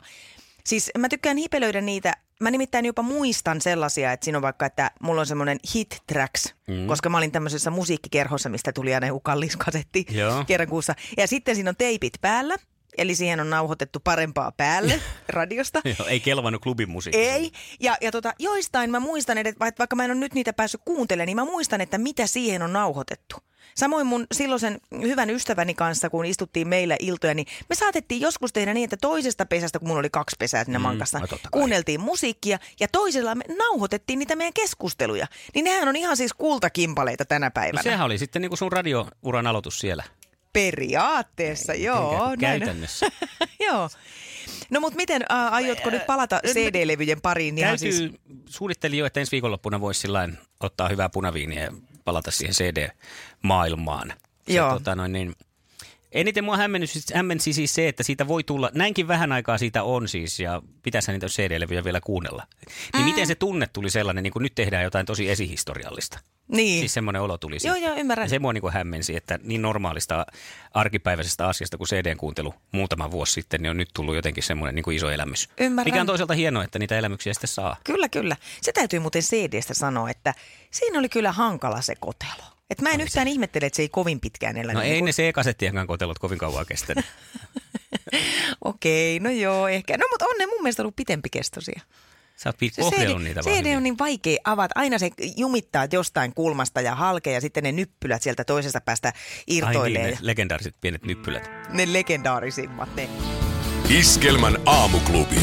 siis 0.66 0.92
mä 0.98 1.10
tykkään 1.10 1.38
hipelöidä 1.38 1.82
niitä. 1.82 2.14
Mä 2.42 2.52
nimittäin 2.52 2.86
jopa 2.86 3.02
muistan 3.02 3.62
sellaisia, 3.62 4.12
että 4.12 4.24
siinä 4.24 4.38
on 4.38 4.42
vaikka, 4.42 4.66
että 4.66 4.92
mulla 5.02 5.22
on 5.22 5.28
semmoinen 5.28 5.60
hit 5.76 6.04
tracks, 6.08 6.56
mm. 6.68 6.88
koska 6.88 7.10
mä 7.10 7.18
olin 7.18 7.32
tämmöisessä 7.32 7.72
musiikkikerhossa, 7.72 8.50
mistä 8.50 8.74
tuli 8.74 8.94
aina 8.94 9.08
joku 9.08 9.20
kallis 9.20 9.58
kasetti 9.58 10.06
Joo. 10.12 10.44
kerran 10.48 10.70
kuussa. 10.70 10.96
Ja 11.18 11.28
sitten 11.28 11.56
siinä 11.56 11.70
on 11.70 11.76
teipit 11.76 12.14
päällä, 12.22 12.56
eli 12.98 13.16
siihen 13.16 13.40
on 13.40 13.50
nauhoitettu 13.50 14.00
parempaa 14.00 14.52
päälle 14.52 15.02
radiosta. 15.28 15.82
Joo, 15.86 16.08
ei 16.08 16.20
kelvannut 16.20 16.62
klubin 16.62 16.90
musiikki. 16.90 17.20
Ei. 17.22 17.52
Ja, 17.80 17.98
ja 18.02 18.12
tota, 18.12 18.34
joistain 18.40 18.92
mä 18.92 19.00
muistan, 19.00 19.38
että 19.38 19.54
vaikka 19.80 19.96
mä 19.96 20.06
en 20.06 20.12
ole 20.12 20.20
nyt 20.20 20.34
niitä 20.34 20.54
päässyt 20.54 20.82
kuuntelemaan, 20.86 21.26
niin 21.26 21.36
mä 21.36 21.46
muistan, 21.46 21.82
että 21.82 21.98
mitä 21.98 22.28
siihen 22.28 22.62
on 22.62 22.74
nauhoitettu. 22.74 23.36
Samoin 23.76 24.08
mun 24.08 24.28
silloisen 24.32 24.80
hyvän 25.02 25.30
ystäväni 25.30 25.74
kanssa, 25.74 26.10
kun 26.10 26.26
istuttiin 26.26 26.68
meillä 26.68 26.96
iltoja, 27.00 27.34
niin 27.34 27.48
me 27.70 27.76
saatettiin 27.76 28.22
joskus 28.22 28.54
tehdä 28.54 28.74
niin, 28.74 28.84
että 28.84 28.98
toisesta 28.98 29.46
pesästä, 29.46 29.80
kun 29.80 29.88
mulla 29.88 30.00
oli 30.00 30.10
kaksi 30.10 30.36
pesää 30.40 30.64
siinä 30.64 30.80
mm, 30.80 30.84
mankassa, 30.84 31.20
no 31.20 31.28
kuunneltiin 31.52 32.00
musiikkia 32.02 32.60
ja 32.80 32.88
toisella 32.88 33.36
me 33.36 33.44
nauhoitettiin 33.58 34.20
niitä 34.20 34.36
meidän 34.36 34.54
keskusteluja. 34.54 35.28
Niin 35.56 35.66
nehän 35.66 35.88
on 35.88 35.96
ihan 35.96 36.18
siis 36.18 36.34
kultakimpaleita 36.34 37.26
tänä 37.26 37.46
No 37.48 37.52
päivänä. 37.52 37.84
sehän 37.84 38.06
oli 38.06 38.18
sitten 38.18 38.42
niinku 38.42 38.56
sun 38.56 38.72
radiouran 38.72 39.48
aloitus 39.48 39.80
siellä. 39.80 40.04
Periaatteessa, 40.56 41.74
joo. 41.74 42.12
Eikä 42.12 42.48
näin. 42.48 42.60
Käytännössä. 42.60 43.06
joo. 43.68 43.90
No 44.70 44.80
mutta 44.80 44.98
miten, 44.98 45.22
ä, 45.22 45.48
aiotko 45.48 45.90
nyt 45.90 46.06
palata 46.06 46.40
CD-levyjen 46.48 47.22
pariin? 47.22 47.58
Ihan 47.58 47.70
Täytyy, 47.70 47.92
siis, 47.92 48.12
suunnittelin 48.46 49.00
jo, 49.00 49.06
että 49.06 49.20
ensi 49.20 49.32
viikonloppuna 49.32 49.82
voisi 49.82 50.08
ottaa 50.60 50.90
hyvää 50.90 51.10
punaviiniä 51.10 51.64
ja 51.64 51.72
palata 52.06 52.32
siihen 52.32 52.54
CD-maailmaan. 52.56 54.14
Se, 54.48 54.54
Joo. 54.54 54.74
Tota, 54.74 54.96
noin, 54.96 55.12
niin, 55.12 55.36
eniten 56.16 56.44
mua 56.44 56.58
hämmensi, 56.58 57.00
hämmensi 57.14 57.54
siis 57.54 57.74
se, 57.74 57.88
että 57.88 58.04
siitä 58.04 58.28
voi 58.28 58.44
tulla, 58.44 58.72
näinkin 58.74 59.08
vähän 59.08 59.32
aikaa 59.32 59.58
siitä 59.58 59.84
on 59.84 60.08
siis, 60.08 60.40
ja 60.40 60.62
pitäisi 60.84 61.12
niitä 61.12 61.28
CD-levyjä 61.28 61.84
vielä 61.84 62.02
kuunnella. 62.02 62.44
Niin 62.94 63.04
Mm. 63.06 63.10
miten 63.10 63.28
se 63.28 63.36
tunne 63.36 63.68
tuli 63.74 63.90
sellainen, 63.90 64.24
niin 64.24 64.34
kuin 64.34 64.44
nyt 64.44 64.56
tehdään 64.56 64.84
jotain 64.84 65.06
tosi 65.06 65.30
esihistoriallista? 65.30 66.20
niin. 66.48 66.80
Siis 66.80 66.94
semmoinen 66.94 67.22
olo 67.22 67.38
tuli 67.38 67.58
Joo, 67.64 67.74
siitä. 67.76 67.88
joo, 67.88 67.98
ymmärrän. 68.00 68.26
Ja 68.26 68.30
se 68.30 68.40
mua 68.40 68.54
niin 68.54 68.62
kuin 68.62 68.74
hämmensi, 68.74 69.16
että 69.16 69.40
niin 69.44 69.62
normaalista 69.62 70.26
arkipäiväisestä 70.74 71.48
asiasta 71.48 71.78
kuin 71.78 71.88
CDn 71.88 72.18
kuuntelu 72.18 72.54
muutama 72.72 73.12
vuosi 73.12 73.34
sitten, 73.34 73.62
niin 73.62 73.70
on 73.70 73.78
nyt 73.78 73.90
tullut 73.94 74.16
jotenkin 74.16 74.44
semmoinen 74.44 74.76
niin 74.76 74.84
kuin 74.84 74.98
iso 74.98 75.10
elämys. 75.10 75.50
Ymmärrän. 75.60 75.92
Mikä 75.94 76.02
on 76.02 76.08
toisaalta 76.08 76.34
hienoa, 76.34 76.64
että 76.64 76.80
niitä 76.80 76.98
elämyksiä 76.98 77.34
sitten 77.34 77.48
saa. 77.48 77.78
Kyllä, 77.84 78.10
kyllä. 78.10 78.36
Se 78.62 78.72
täytyy 78.72 79.00
muuten 79.00 79.22
CDstä 79.22 79.74
sanoa, 79.74 80.10
että 80.10 80.34
siinä 80.72 81.00
oli 81.00 81.10
kyllä 81.10 81.32
hankala 81.32 81.82
se 81.82 81.96
kotelo. 82.00 82.44
Et 82.70 82.82
mä 82.82 82.90
en 82.90 83.02
yhtään 83.02 83.28
ihmettele, 83.28 83.66
että 83.66 83.76
se 83.76 83.82
ei 83.82 83.90
kovin 83.90 84.20
pitkään 84.20 84.58
elänyt. 84.58 84.74
No 84.74 84.80
Niin 84.82 84.94
ei 84.94 85.00
kuin- 85.00 85.06
ne 85.06 85.12
C-kasettienkaan 85.12 85.88
kotelot 85.88 86.20
kovin 86.20 86.38
kauan 86.38 86.66
kestänyt. 86.66 87.06
Okei, 88.62 89.20
no 89.20 89.30
joo, 89.30 89.68
ehkä. 89.68 89.98
No 89.98 90.06
mutta 90.12 90.26
on 90.26 90.36
ne 90.40 90.46
mun 90.46 90.62
mielestä 90.62 90.82
ollut 90.84 90.96
pitempikestoisia. 90.96 91.82
Sä 92.36 92.50
oot 92.50 92.56
kohdellut 92.80 93.18
CD, 93.22 93.24
niitä 93.24 93.44
vaan 93.44 93.56
CD 93.56 93.64
hyvin. 93.66 93.78
on 93.78 93.84
niin 93.84 93.98
vaikea 94.00 94.38
avata. 94.44 94.72
Aina 94.76 95.00
se 95.00 95.10
jumittaa 95.38 95.88
jostain 95.92 96.34
kulmasta 96.34 96.82
ja 96.82 96.96
halkee 96.96 97.34
ja 97.34 97.42
sitten 97.42 97.64
ne 97.64 97.72
nyppylät 97.72 98.22
sieltä 98.22 98.44
toisesta 98.44 98.82
päästä 98.82 99.08
Ai 99.08 99.14
irtoilee. 99.48 100.04
niin, 100.04 100.14
ne 100.14 100.18
legendaariset 100.22 100.76
pienet 100.82 101.06
nyppylät. 101.06 101.50
ne 101.70 101.94
legendaarisimmat 101.94 102.96
ne. 102.96 103.10
Iskelmän 103.90 104.58
aamuklubi. 104.66 105.40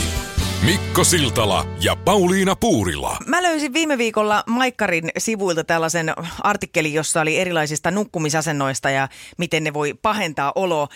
Mikko 0.65 1.05
Siltala 1.05 1.67
ja 1.81 1.97
Pauliina 1.97 2.57
Puurila. 2.57 3.17
Mä 3.27 3.43
löysin 3.43 3.73
viime 3.73 3.99
viikolla 3.99 4.45
Maikkarin 4.47 5.11
sivuilta 5.19 5.65
tällaisen 5.65 6.15
artikkelin, 6.43 6.95
jossa 6.95 7.21
oli 7.21 7.39
erilaisista 7.39 7.91
nukkumisasennoista 7.91 8.91
ja 8.91 9.09
miten 9.39 9.65
ne 9.65 9.75
voi 9.75 9.95
pahentaa 10.03 10.53
oloa. 10.55 10.89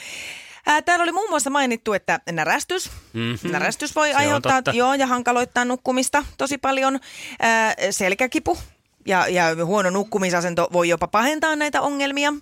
Ää, 0.66 0.82
Täällä 0.82 1.02
oli 1.02 1.12
muun 1.12 1.30
muassa 1.30 1.50
mainittu, 1.50 1.92
että 1.92 2.20
närästys. 2.32 2.90
Mm-hmm. 3.12 3.50
Närästys 3.52 3.96
voi 3.96 4.08
Se 4.10 4.16
aiheuttaa 4.16 4.62
joo, 4.72 4.94
ja 4.94 5.06
hankaloittaa 5.06 5.64
nukkumista 5.64 6.24
tosi 6.38 6.58
paljon. 6.58 7.00
Ää, 7.40 7.74
selkäkipu 7.90 8.58
ja, 9.06 9.28
ja 9.28 9.64
huono 9.64 9.90
nukkumisasento 9.90 10.68
voi 10.72 10.88
jopa 10.88 11.08
pahentaa 11.08 11.56
näitä 11.56 11.80
ongelmia. 11.80 12.32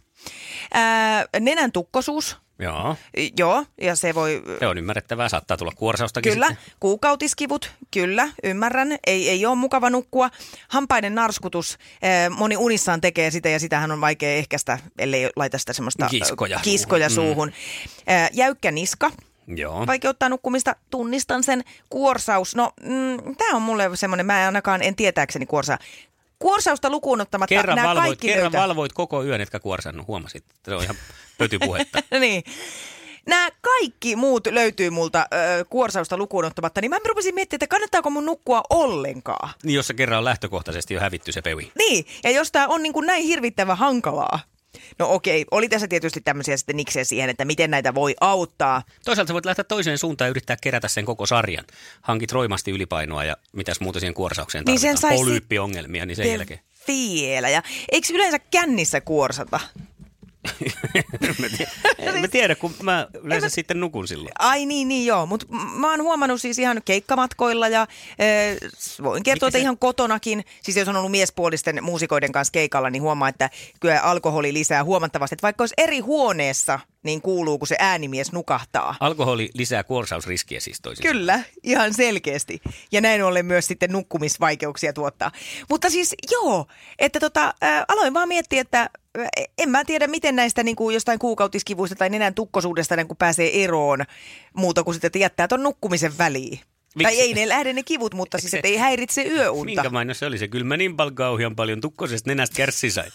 Ää, 0.73 1.25
nenän 1.41 1.73
tukkosuus, 1.73 2.37
Joo, 2.59 2.97
joo, 3.39 3.65
ja 3.81 3.97
se 3.97 4.15
voi 4.15 4.43
se 4.59 4.67
on 4.67 4.79
ymmärrettävää. 4.79 5.29
Saattaa 5.29 5.57
tulla 5.57 5.73
kuorsaustakin 5.77 6.33
Kyllä, 6.33 6.49
sitten. 6.49 6.65
kuukautiskivut, 6.81 7.73
kyllä, 7.91 8.29
ymmärrän. 8.45 8.99
Ei, 9.07 9.29
ei 9.29 9.47
ole 9.47 9.55
mukava 9.55 9.91
nukkua. 9.91 10.31
Hampaiden 10.69 11.15
narskutus, 11.15 11.79
moni 12.37 12.57
unissaan 12.57 13.01
tekee 13.01 13.31
sitä 13.31 13.49
ja 13.49 13.61
sitähän 13.61 13.91
on 13.91 14.01
vaikea 14.01 14.35
ehkäistä, 14.35 14.79
ellei 14.99 15.31
laita 15.37 15.59
sitä 15.59 15.73
semmoista 15.73 16.09
Kiskoja 16.09 16.61
kiskoja 16.63 17.09
suuhun. 17.11 17.53
Eh, 18.07 18.31
Jäykkä 18.33 18.71
niska, 18.71 19.11
Joo. 19.47 19.87
vaikeuttaa 19.87 20.29
nukkumista. 20.29 20.77
Tunnistan 20.91 21.43
sen. 21.45 21.65
Kuorsaus, 21.91 22.57
no 22.57 22.73
mm, 22.83 23.35
tämä 23.37 23.57
on 23.57 23.63
mulle 23.63 23.91
semmoinen, 23.95 24.27
mä 24.27 24.41
en 24.41 24.47
ainakaan 24.47 24.83
en 24.83 24.97
tietääkseni 24.97 25.47
kuorsaa. 25.47 25.79
Kuorsausta 26.45 26.91
lukuun 26.91 27.21
ottamatta 27.21 27.55
Kerran, 27.55 27.77
nämä 27.77 27.89
valvoit, 27.89 28.07
kaikki 28.07 28.27
kerran 28.27 28.43
löytää. 28.45 28.63
valvoit 28.63 28.93
koko 28.93 29.25
yön, 29.25 29.41
etkä 29.41 29.61
kuorsannut. 29.61 30.07
Huomasit, 30.07 30.45
se 30.65 30.75
on 30.75 30.83
ihan 30.83 30.97
pötypuhetta. 31.39 31.99
niin. 32.21 32.45
Nämä 33.27 33.49
kaikki 33.61 34.17
muut 34.17 34.47
löytyy 34.47 34.91
multa 34.91 35.27
ö, 35.35 35.65
kuorsausta 35.65 36.17
lukuun 36.17 36.45
ottamatta, 36.45 36.81
niin 36.81 36.91
mä 36.91 36.99
rupesin 37.09 37.35
miettimään, 37.35 37.57
että 37.57 37.67
kannattaako 37.67 38.11
mun 38.11 38.27
nukkua 38.27 38.63
ollenkaan. 38.71 39.51
niin 39.63 39.75
jos 39.75 39.87
se 39.87 39.95
kerran 39.95 40.19
on 40.19 40.25
lähtökohtaisesti 40.25 40.95
jo 40.95 41.01
hävitty 41.01 41.33
se 41.33 41.43
pewi. 41.43 41.73
Niin, 41.79 42.07
ja 42.25 42.31
jos 42.31 42.53
tämä 42.53 42.67
on 42.69 42.83
niin 42.83 42.93
kuin 42.93 43.07
näin 43.07 43.25
hirvittävän 43.25 43.77
hankalaa. 43.77 44.39
No 44.99 45.13
okei, 45.15 45.45
oli 45.51 45.69
tässä 45.69 45.89
tietysti 45.89 46.21
tämmöisiä 46.21 46.57
sitten 46.57 46.77
niksejä 46.77 47.05
siihen, 47.05 47.31
että 47.31 47.45
miten 47.45 47.71
näitä 47.71 47.95
voi 47.95 48.15
auttaa. 48.21 48.83
Toisaalta 49.05 49.29
sä 49.29 49.35
voit 49.35 49.45
lähteä 49.45 49.65
toiseen 49.65 49.99
suuntaan 49.99 50.27
ja 50.27 50.31
yrittää 50.31 50.57
kerätä 50.63 50.89
sen 50.89 51.05
koko 51.05 51.27
sarjan. 51.27 51.65
Hankit 52.03 52.33
roimasti 52.33 52.71
ylipainoa 52.71 53.25
ja 53.25 53.37
mitäs 53.53 53.81
muuta 53.81 54.01
siihen 54.01 54.15
kuorsaukseen 54.15 54.65
Niin 54.67 54.79
sen 54.79 54.95
tarvitaan. 54.95 55.13
sais 55.13 55.21
Polyyppiongelmia, 55.21 56.07
niin 56.07 56.17
sen 56.17 56.31
jälkeen. 56.33 56.61
Vielä. 56.89 57.49
Ja 57.49 57.63
eikö 57.93 58.07
yleensä 58.13 58.39
kännissä 58.39 59.01
kuorsata? 59.01 59.61
Mä, 61.41 61.49
tiedä, 61.57 61.71
en 61.99 62.21
mä 62.21 62.29
tiedä, 62.29 62.55
kun 62.55 62.75
mä 62.83 63.07
yleensä 63.23 63.49
sitten 63.49 63.81
nukun 63.81 64.09
silloin. 64.09 64.33
Ai 64.39 64.67
niin, 64.67 64.89
niin 64.89 65.07
joo. 65.07 65.27
Mutta 65.27 65.47
mä 65.51 65.91
oon 65.91 66.03
huomannut 66.03 66.41
siis 66.41 66.59
ihan 66.59 66.83
keikkamatkoilla 66.85 67.69
ja 67.69 67.87
e, 68.19 68.25
voin 69.03 69.23
kertoa, 69.23 69.49
että 69.49 69.59
se- 69.59 69.63
ihan 69.63 69.79
kotonakin. 69.79 70.45
Siis 70.63 70.77
jos 70.77 70.89
on 70.89 70.97
ollut 70.97 71.11
miespuolisten 71.11 71.85
muusikoiden 71.85 72.33
kanssa 72.33 72.53
keikalla, 72.53 72.91
niin 72.91 73.03
huomaa, 73.03 73.29
että 73.29 73.51
kyllä 73.81 74.01
alkoholi 74.01 74.53
lisää 74.53 74.85
huomattavasti. 74.85 75.35
Että 75.35 75.43
vaikka 75.43 75.63
olisi 75.63 75.75
eri 75.79 75.99
huoneessa, 75.99 76.81
niin 77.05 77.23
kuuluu, 77.23 77.59
kun 77.59 77.69
se 77.69 77.77
äänimies 77.79 78.33
nukahtaa. 78.33 78.97
Alkoholi 79.01 79.51
lisää 79.55 79.85
kuorsausriskiä 79.85 80.61
siis 80.61 80.81
toisin. 80.81 81.03
Kyllä, 81.03 81.41
ihan 81.63 81.95
selkeästi. 81.95 82.61
Ja 82.93 83.01
näin 83.01 83.23
ollen 83.25 83.47
myös 83.47 83.67
sitten 83.67 83.93
nukkumisvaikeuksia 83.93 84.93
tuottaa. 84.93 85.31
Mutta 85.71 85.91
siis 85.91 86.15
joo, 86.31 86.67
että 86.99 87.21
tota, 87.21 87.55
ä, 87.65 87.85
aloin 87.89 88.15
vaan 88.15 88.29
miettiä, 88.29 88.61
että 88.61 88.91
en 89.59 89.71
mä 89.71 89.85
tiedä, 89.85 90.07
miten 90.07 90.37
näistä 90.37 90.63
niin 90.63 90.77
kuin 90.77 90.95
jostain 90.95 91.19
kuukautiskivuista 91.19 91.97
tai 91.97 92.11
nenän 92.11 92.35
tukkosuudesta 92.35 92.97
niin 92.97 93.07
kuin 93.09 93.19
pääsee 93.19 93.65
eroon 93.65 94.05
muuta 94.57 94.85
kuin 94.85 94.95
sitten, 94.95 95.07
että 95.07 95.19
jättää 95.19 95.49
ton 95.49 95.63
nukkumisen 95.63 96.19
väliin. 96.19 96.61
Miksi? 96.95 97.15
Tai 97.17 97.21
ei 97.21 97.35
ne 97.35 97.49
lähde 97.49 97.73
ne 97.73 97.83
kivut, 97.83 98.15
mutta 98.15 98.39
siis 98.39 98.51
se- 98.51 98.61
ei 98.65 98.77
häiritse 98.77 99.23
yöunta. 99.23 99.65
Minkä 99.65 99.91
mainos 99.91 100.19
se 100.19 100.27
oli? 100.27 100.39
Se 100.39 100.49
kyllä 100.49 100.65
mä 100.65 100.77
niin 100.77 100.97
paljon 100.97 101.15
kauhean 101.15 101.57
paljon 101.57 101.81
tukkosesta 101.81 102.31
nenästä 102.31 102.57
kärssi 102.57 102.91
sain. 102.91 103.13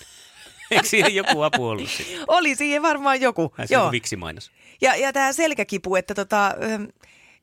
Eikö 0.71 0.87
siihen 0.87 1.15
joku 1.15 1.41
apu 1.41 1.67
ollut? 1.67 1.89
Oli 2.27 2.55
siihen 2.55 2.81
varmaan 2.81 3.21
joku. 3.21 3.53
Se 3.65 3.73
Joo. 3.73 3.85
on 3.85 3.91
viksi 3.91 4.15
mainos. 4.15 4.51
Ja, 4.81 4.95
ja 4.95 5.13
tämä 5.13 5.33
selkäkipu, 5.33 5.95
että, 5.95 6.15
tota, 6.15 6.47
ä, 6.47 6.53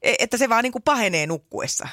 että 0.03 0.37
se 0.37 0.49
vaan 0.49 0.63
niin 0.63 0.73
kuin 0.73 0.83
pahenee 0.83 1.27
nukkuessa. 1.27 1.89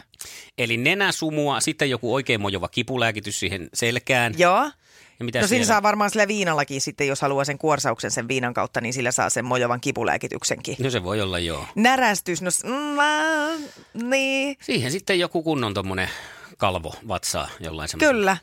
Eli 0.58 0.78
nenäsumua, 0.78 1.60
sitten 1.60 1.90
joku 1.90 2.14
oikein 2.14 2.42
mojova 2.42 2.68
kipulääkitys 2.68 3.40
siihen 3.40 3.70
selkään. 3.74 4.34
Joo. 4.38 4.72
Ja 5.20 5.26
mitä 5.26 5.42
no 5.42 5.48
siinä 5.48 5.66
saa 5.66 5.84
varmaan 5.84 6.10
sillä 6.10 6.28
viinallakin 6.28 6.82
sitten, 6.82 7.08
jos 7.08 7.22
haluaa 7.22 7.46
sen 7.46 7.58
kuorsauksen 7.58 8.12
sen 8.12 8.28
viinan 8.28 8.54
kautta, 8.54 8.82
niin 8.82 8.94
sillä 8.94 9.12
saa 9.12 9.30
sen 9.30 9.46
mojovan 9.46 9.82
kipulääkityksenkin. 9.82 10.76
No 10.80 10.90
se 10.90 11.04
voi 11.04 11.22
olla 11.22 11.40
joo. 11.40 11.66
Närästys, 11.76 12.42
no 12.42 12.50
mm, 12.64 13.64
niin, 14.10 14.58
Siihen 14.62 14.92
sitten 14.92 15.20
joku 15.20 15.44
kunnon 15.44 15.74
tommonen 15.74 16.10
kalvo 16.58 16.96
vatsaa 17.08 17.50
jollain 17.60 17.90
semmoisella. 17.90 18.14
kyllä. 18.14 18.38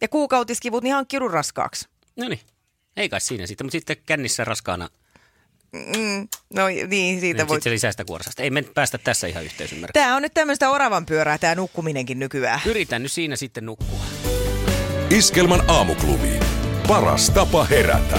Ja 0.00 0.08
kuukautiskivut, 0.08 0.84
niin 0.84 0.94
hankkiudun 0.94 1.30
raskaaksi. 1.30 1.88
No 2.16 2.28
niin, 2.28 2.40
ei 2.96 3.08
kai 3.08 3.20
siinä 3.20 3.46
sitten, 3.46 3.64
mutta 3.66 3.72
sitten 3.72 3.96
kännissä 4.06 4.44
raskaana, 4.44 4.88
Mm, 5.72 6.28
no 6.54 6.66
niin, 6.66 7.20
siitä 7.20 7.38
niin 7.42 7.48
voi. 7.48 7.56
sitten 7.56 7.70
se 7.70 7.74
lisää 7.74 7.90
sitä 7.90 8.04
kuorsasta. 8.04 8.42
Ei 8.42 8.50
me 8.50 8.62
päästä 8.62 8.98
tässä 8.98 9.26
ihan 9.26 9.44
yhteisymmärrykseen. 9.44 10.04
Tämä 10.04 10.16
on 10.16 10.22
nyt 10.22 10.34
tämmöistä 10.34 10.70
oravan 10.70 11.06
pyörää, 11.06 11.38
tämä 11.38 11.54
nukkuminenkin 11.54 12.18
nykyään. 12.18 12.60
Yritän 12.66 13.02
nyt 13.02 13.12
siinä 13.12 13.36
sitten 13.36 13.66
nukkua. 13.66 14.04
Iskelmän 15.10 15.70
aamuklubi. 15.70 16.40
Paras 16.88 17.30
tapa 17.30 17.64
herätä. 17.64 18.18